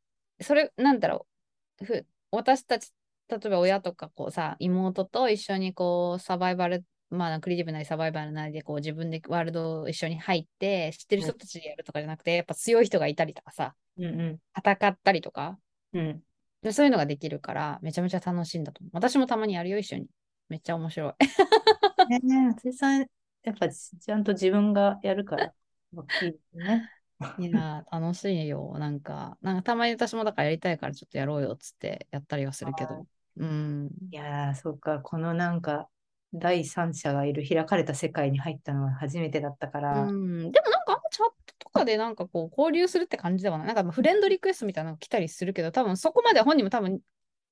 [0.42, 1.28] それ、なんだろ
[1.82, 2.92] う、ふ私たち、
[3.28, 15.57] 例えば親とかこうさ、妹と一緒にこうサバイバル、まあクリエイティブなりサバイバルなりでこう自分でワールドを一緒に入って、知ってる人たちでやるとかじゃなくて、やっぱ強い人がいたりとかさ、うん戦ったりとか、
[15.93, 16.01] うん。
[16.01, 16.23] うん。
[16.61, 18.91] でそういうのができるから、めちゃめちゃ楽しいんだと思う。
[18.93, 20.07] 私もたまにやるよ、一緒に。
[20.49, 21.13] めっちゃ面白い。
[22.09, 23.05] ねえ、松井さん、
[23.43, 25.53] やっぱちゃんと自分がやるから、
[25.95, 26.89] 大きいですね。
[27.39, 28.76] いやー、楽しいよ。
[28.78, 33.05] なんか、なんかたまに私もだからやりたいからちょっとやろうよっつってやったりはするけど。
[33.38, 33.89] うん。
[34.11, 35.89] いやー、そうか、このなんか、
[36.34, 43.68] 第三者がいる開かれた世界に入ったのは初めてだったから、うん、でもなんかチャットとかでなんかこう交流するって感じではない。
[43.68, 46.99] なんかまあフレンドリクエストみたいなのが来たりするけど、多分そこまで本人も多分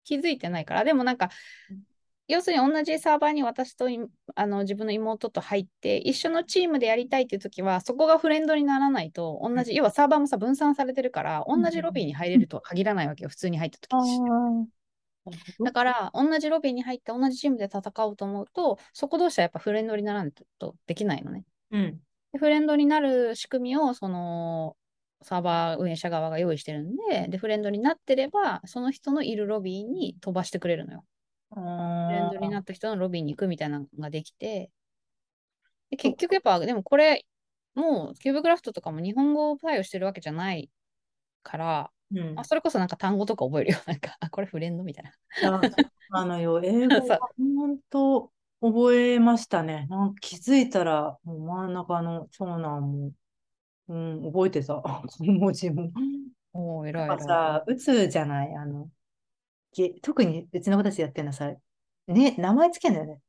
[0.03, 1.30] 気づいてないから、でもなんか
[1.70, 1.84] うん、
[2.28, 3.99] 要するに同じサーバーに私とい
[4.36, 14.67] あの自分の妹と入って、一緒のチームでやりたいっていう時は、そこがフレンドにならないと、同じ、要はサーバーもさ、分散されてるから、うん同じロビーに入れるとは限らないわけよ、普通に入った時に。
[15.63, 21.43] だから、同じロビーに入って同じチームで戦おうと思うと、そこ同士はやっぱフレンドにならないとできないのね。
[21.71, 22.01] うん。
[22.32, 24.76] でフレンドになる仕組みを、その、
[25.21, 31.05] サーバー運営者側が用意してるんで、で、フレンドになってれば、その人のいるロビーに飛ばしてくれるのよ。
[31.54, 34.72] フレンドになった人のロビーに行くみたいなのができて、
[35.89, 37.26] で結局やっぱ、でもこれ、
[37.76, 40.70] もうキューブグラフトとかも日本語を対応してるわけじゃない
[41.43, 43.80] から、うんあそれこそなんか単語とか覚えるよ。
[43.88, 45.06] なんか、あ、これフレンドみたい
[45.41, 45.58] な。
[45.58, 45.62] あ
[46.12, 48.32] あのよ、 英語は本当
[48.62, 49.88] 覚えましたね。
[49.89, 53.12] なんか気づいたら、もう真ん中の長男も、
[53.88, 54.76] うん、覚えてた。
[54.76, 55.91] こ の文字も。
[56.54, 58.56] おお、偉ないさ、打つじゃない？
[58.56, 58.88] あの、
[59.76, 61.51] げ特にうちの子たちやってるのはさ、
[62.07, 63.19] ね、名前つけんだよね。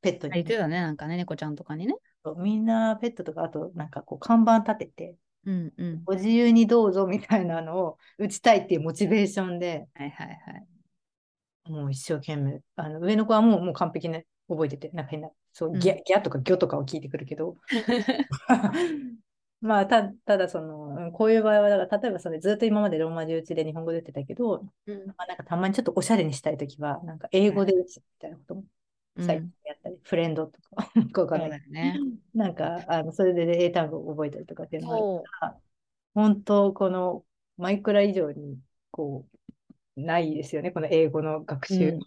[0.00, 0.34] ペットに。
[0.34, 1.94] 言ってたね、なんかね、猫ちゃんとかにね。
[2.38, 6.04] みんなペットとか、あとなんかこう看板立てて、うんうん。
[6.04, 11.70] ご自由にどうぞみたいなのを打ちたいっていうモチベーションで、はいはいはい。
[11.70, 17.56] もう一生懸命、あの上の子はもうもう完璧に覚えてて、なんか変な、そう、うんギャ、ギャとかギョとかを聞いてくるけど、
[19.66, 28.64] まあ、たただその、うんこういう場合は、だから例えばそれずっと今までローマ字打ちで日本語で打ってたけど、うんまあ、なんかたまにちょっとおしゃれにしたいときは、なんか英語で打つみたいなことも
[29.18, 32.00] 最近やったり、フレンドとか、わかないね。
[32.34, 35.22] なんか、あのそれで英単語を覚えたりとかっていうのがあるそう。
[35.24, 35.60] から、
[36.14, 37.24] 本当、この
[37.56, 38.58] マイクラ以上に、
[38.90, 39.45] こう、
[39.96, 41.96] ないですよね、この英語の学習。
[41.96, 42.06] うん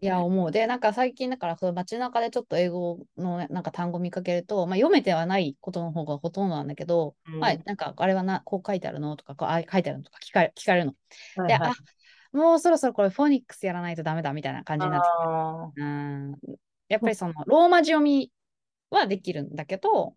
[0.00, 0.50] いや、思う。
[0.52, 10.92] で、なんか最近だから、その街中でちょっと英語のねなんか単語見かけると、まあ、読めてはないことの方がほとんどなんだけど、うんまあ、なんか、あれはな、こう書いてあるのとか、こうあ書いてあるのとか聞かれ聞かれるの。
[11.46, 11.74] で、はいはいあ、
[12.32, 15.08] もうそろそろこれフォニックスやらないとダメだみたいな感じになって
[15.76, 16.32] うん。
[16.88, 18.30] やっぱりその、ローマ字読み
[18.90, 20.16] はできるんだけど、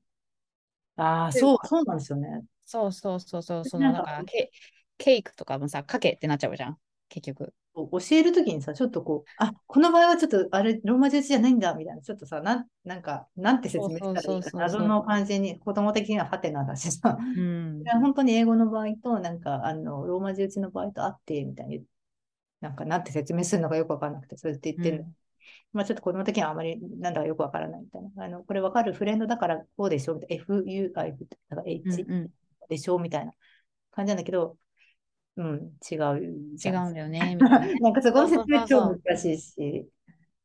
[0.97, 2.43] ーあー、そう、そうなんですよね。
[2.65, 4.51] そうそうそうそう、その、なんかなんかケ、
[4.97, 6.79] ケークとかもさ、かけってなっちゃうじゃん、
[7.09, 7.53] 結局。
[7.75, 21.83] 教えるときにさ、ちょっとこう、あ、この場合はちょっと、あれ、ローマ字打ちじゃないんだ、みたいな、ちょっとさ、なん、なんか、なんて説明したらいいか、謎の感じに、子供的にはハテナだしさ、うん本当に英語の場合と、なんか、あの、ローマ字打ちの場合とあって、みたいに、
[22.61, 25.13] なんか、なんて説明するのかよくわかんなくて、そうやって言ってるの。
[25.73, 28.25] まあ、ちょっと子供的にはあまり、なんだかよくわからないみたいな。
[28.25, 30.43] あの、これわかるフレンドだからこうでしょみたいな。
[30.43, 32.29] FUI、だからうん H うん
[32.67, 33.31] でしょみたいな
[33.91, 34.57] 感じなんだけど、
[35.38, 35.99] うん、違う。
[36.63, 37.79] 違うんだよね、 みたいな。
[37.79, 39.88] なんかそこの説明超難しいし。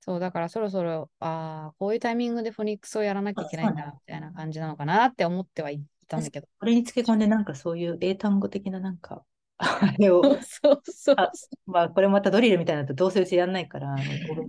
[0.00, 6.46] そう、だからそろそろ、ああ、こういうタイミングでフォニックスをやらなきゃいけないんだ、みたいな感じなのかなって思ってはいたんだけど。
[6.58, 9.24] これにつけ込んで、なんかそういう英単語的ななんか、
[9.56, 11.30] あれを、 そうそうあ
[11.66, 13.96] まあ、これまたドリルみたいなのとどうせうちやんないから、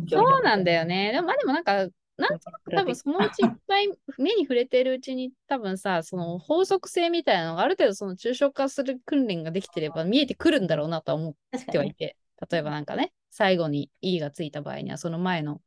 [0.09, 1.11] そうなんだよね。
[1.11, 1.87] でも、まあでもなんか、
[2.17, 3.87] なんとなく多分そのうちいっぱい
[4.17, 11.33] 目に触れてるうちに多分さ、その法則性みたいなのがある程度その抽象化する訓練ができてれば見えてくるんだろうなとは思っ。
[11.65, 12.17] てはいて、
[12.51, 15.61] 例えばなんかね、最後に E がついた場合にはその前の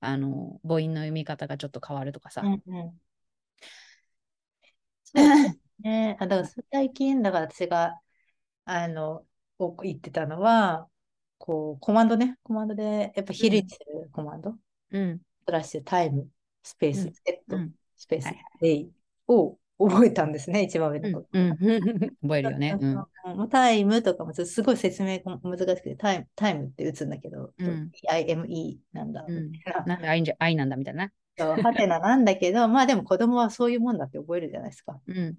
[0.00, 2.42] あの母音の読み方がちょっと変わるとかさ。
[2.44, 3.00] うんうん。
[5.80, 6.16] ね。
[6.20, 8.00] あ、だから最近、だから私が、
[8.64, 9.26] あの、
[9.58, 10.88] を言ってたのは、
[11.38, 14.56] こう、コマンドね、コマンドで、やっぱ昼にするコマンド、
[14.90, 15.20] うん。
[15.48, 16.28] プラスタイム、
[16.62, 18.90] スペース、うんセット、うんスペースはい、デイ
[19.28, 21.26] を覚えたんですね、一番上の子。
[21.32, 21.56] うん。
[21.58, 21.80] うん。
[22.20, 22.78] 覚えるよね。
[23.50, 29.84] タイムとかもすごい説明が難しくて、タイム、タイムって打つんだけど、うん IME なんだ、な。
[29.86, 31.10] なんで愛んじゃ愛なんだみたいな。
[31.38, 35.00] ハテナなんだけど、 まあでも子供はそういうもんだって覚えるじゃないですか。
[35.06, 35.38] うん。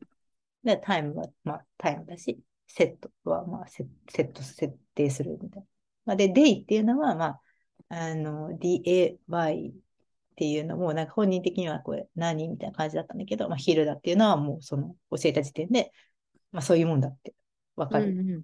[0.64, 5.68] で、タイムは、まあ、タイムだし、セットは、まあ、セセット、設定するみたいな。
[6.06, 7.42] まあ、で、デイっていうのは、まあ、
[7.90, 9.74] あの、DAY
[10.40, 15.92] っていうのも、なんか本人的にはこれ何みたいな感じだったんだけど、まあ、昼だっていうのはもうその教えた時点で、
[16.54, 17.34] まあ、そういうもんだって
[17.76, 18.06] わかる。
[18.06, 18.44] うん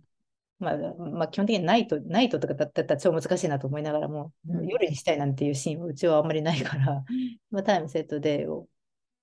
[0.57, 7.03] まあ、まあ、基本的にナイト、ナイトとかだったら超難しいなと思いながらも、うん夜にしたいなんていうシーンはうちはあんまりないから、
[7.51, 8.67] まあ、タイムセットデイを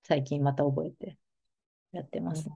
[0.03, 1.17] 最近また覚えて
[1.91, 2.55] やってますね。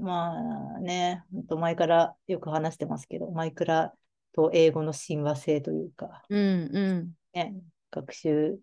[0.00, 0.34] ま
[0.76, 3.92] あね、ほんと前からよく話してますけど、マイクラ
[4.34, 6.70] と英語の親和性というか、うん。
[6.72, 7.12] うん。
[7.34, 7.54] ね、
[7.90, 8.58] 学習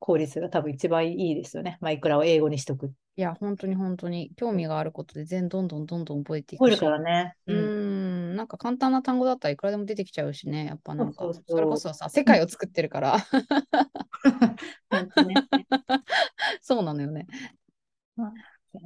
[0.00, 1.78] 効率が多分一番いいですよね。
[1.80, 2.92] マイクラを英語にしとく。
[3.16, 6.76] いや、本当に本当に興味があることで全どんどんどんどん覚えていくし。
[6.76, 7.34] 覚えるからね。
[7.46, 7.58] ううん。
[7.58, 8.32] ん。
[8.32, 13.18] ん、なんか簡単な単語だったらいくらでも出てきちゃうしね、やっぱなんか、そうそうそうそれこそさ、世界を作ってるから。
[16.62, 17.26] そうなのよね。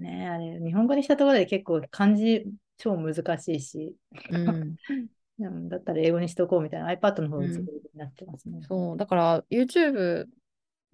[0.00, 2.46] ね、あれ、日本語にしたところで結構漢字
[2.78, 3.94] 超難しいし、
[4.30, 4.76] うん、
[5.38, 8.60] うんだったら英語にしとこうみたいな iPad の方がになってますね。
[8.68, 10.26] そう、だから YouTube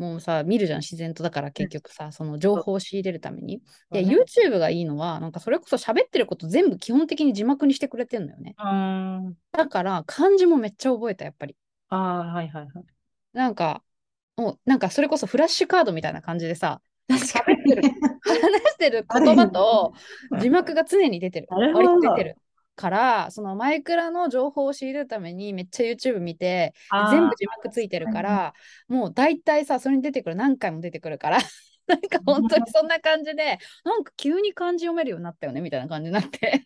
[0.01, 1.23] もさ、見るじゃん、自然と。
[1.23, 3.63] だから結局さ、その情報を仕入れるために。
[3.91, 8.57] で、そうね YouTube がいいのは、なんかそれこそ喋ってること全部基本的に字幕にしてくれてんのよね。
[9.53, 11.57] だから漢字もめっちゃ覚えた、やっぱり。
[11.89, 12.85] あー、はいはいはい。
[13.33, 13.83] なんか、
[14.37, 17.75] もうなんかそれこそフラッシュカードみたいな感じでさ、確かに。
[17.75, 19.93] 話してる言葉と
[20.41, 21.49] 字幕が常に出てる。
[21.51, 22.37] 割と出てる。
[22.81, 26.73] から、そのマイクラの情報を仕入れるためにめっちゃ YouTube 見て、
[27.11, 28.55] 全部字幕ついてるから、
[28.89, 31.39] もう大体さ、それに出てくる、何回も出てくるから、
[31.87, 36.63] なんか本当にそんな感じで、なんか急に漢字読めるようになったよねみたいな感じになって。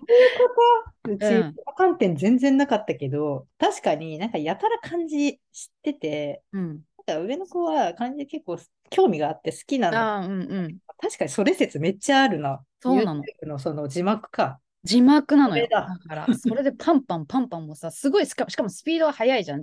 [1.08, 6.68] うち、うん観点全然なかったけど、確かになんかやたら漢字知ってて、うん。
[7.06, 8.58] なんか上の子は漢字結構
[8.90, 10.28] 興味があって好きなの。
[10.28, 10.78] うんうん。
[10.98, 12.64] 確かにそれ説めっちゃあるな。
[12.80, 14.60] そうなののその字幕か。
[14.85, 15.66] 字幕なのよ。
[15.70, 19.62] だだから、それでパンパンパンパンもさ、すごいしかしかもスピードが速いじゃん。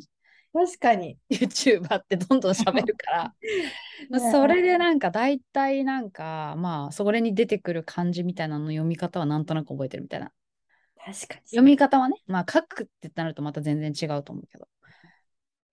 [0.53, 1.17] 確かに。
[1.29, 3.33] YouTuber ってどんどん喋るから。
[4.09, 10.31] まあそれでなんか大体なんかまあそれに出てくる漢字みたいなの読み方はなんとなく覚えてるみたいな。
[10.97, 11.41] 確かに。
[11.45, 14.67] 読み方はね、まあ書くってなるとまた全然違うと思うけど。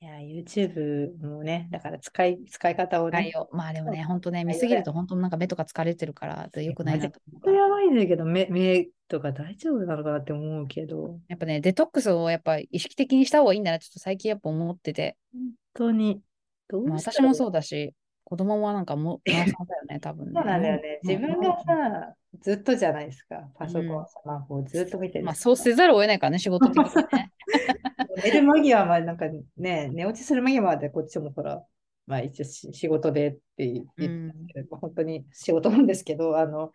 [0.01, 3.33] いや、YouTube もね、だから使い、使い方をね。
[3.51, 15.17] まあでもね、ほんとね、見すぎると本当なんか目とか疲れてるからよくないなと思うやばいんだけど、目、目とか大丈夫なのかなって思うけど、やっぱね、デトックスをやっぱ意識的にした方がいいんだな、ちょっと最近やっぱ思ってて。
[15.33, 15.43] 本
[15.75, 16.21] 当に。
[16.69, 17.93] どまあ、うしたら私もそうだし、
[18.23, 20.33] 子供はなんかもう、なおさんだよね、多分ね。
[20.37, 21.01] そうなんだよね。
[21.03, 23.49] うん自分がさ、ずっとじゃないですか。
[23.57, 25.25] パソコン、うんスマホをずっと見てる。
[25.25, 27.33] まあそうせざるを得ないからね、仕事的にね。
[28.23, 31.65] 寝る間際まで、なんかね、寝落ちする間際までこっちもほら、
[32.07, 36.73] まあ一応し仕事でって言ってうんますけど、本当に仕事なんですけど、あの、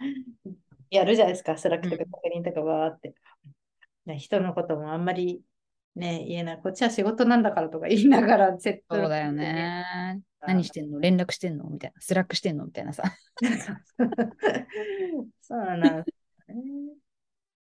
[0.89, 3.13] やるじゃないですか、 Slack とかうん確認とかわーって。
[4.05, 5.41] ね人のこともあんまり
[5.95, 6.59] ね、言えない。
[6.61, 9.31] こっちは仕事なんだからとか言いながら、セットそうだよ。
[9.31, 9.83] ね。
[10.41, 10.99] 何してんの？
[10.99, 11.65] 連絡してんの？
[11.69, 12.01] みたいな。
[12.01, 12.65] Slack してんの？
[12.65, 13.03] みたいなさ。
[15.41, 16.11] そうなんで
[16.47, 16.55] すね。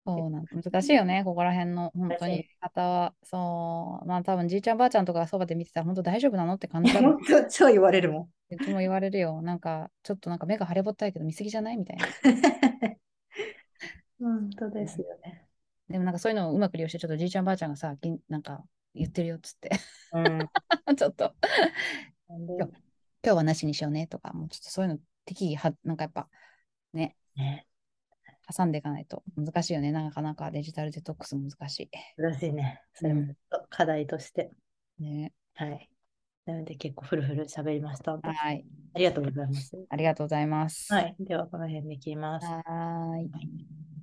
[0.07, 1.91] そうなん難しいよね、ここら辺の。
[1.97, 3.15] 本当に方は。
[3.25, 4.07] そう。
[4.07, 7.13] まあ多分じいちゃんばあちゃんとかそばで見てたら、本当大丈夫なのって感じだもん。
[7.19, 8.55] 本当、超言われるもん。
[8.55, 9.43] いつも言われるよ。
[9.43, 12.07] なんか、ちょっとなんか目が腫れぼったいけど見すぎじゃないみたいな。
[14.21, 15.49] 本当ですよね。
[15.89, 19.71] でもなんかそういうのをうまく利用して、ちょっとじいちゃんばあちゃんがさ、ぎんなんか言ってるよっつって。
[20.13, 20.51] うん。
[20.97, 21.35] ちょっと、
[22.29, 22.71] なんで今
[23.23, 26.29] 日はなしにしようねとか、もうちょっとそういうの適宜は、なんかやっぱ
[26.93, 27.66] ね、ね、
[28.55, 29.93] 挟んでいかないと難しいよね。
[29.93, 32.83] なかなかデジタルデトックス難し難しいね。
[32.95, 33.35] それも
[33.71, 34.51] 課題として。
[34.99, 35.03] い。
[35.05, 35.33] ね。
[35.55, 35.91] はい。
[36.47, 38.13] なので結構フルフル喋りました。
[38.13, 38.65] はい。
[38.95, 39.77] ありがとうございます。
[39.89, 40.93] ありがとうございます。
[40.93, 41.17] はい。
[41.19, 42.47] ではこの辺で切ります。
[42.47, 42.63] は
[43.19, 43.96] い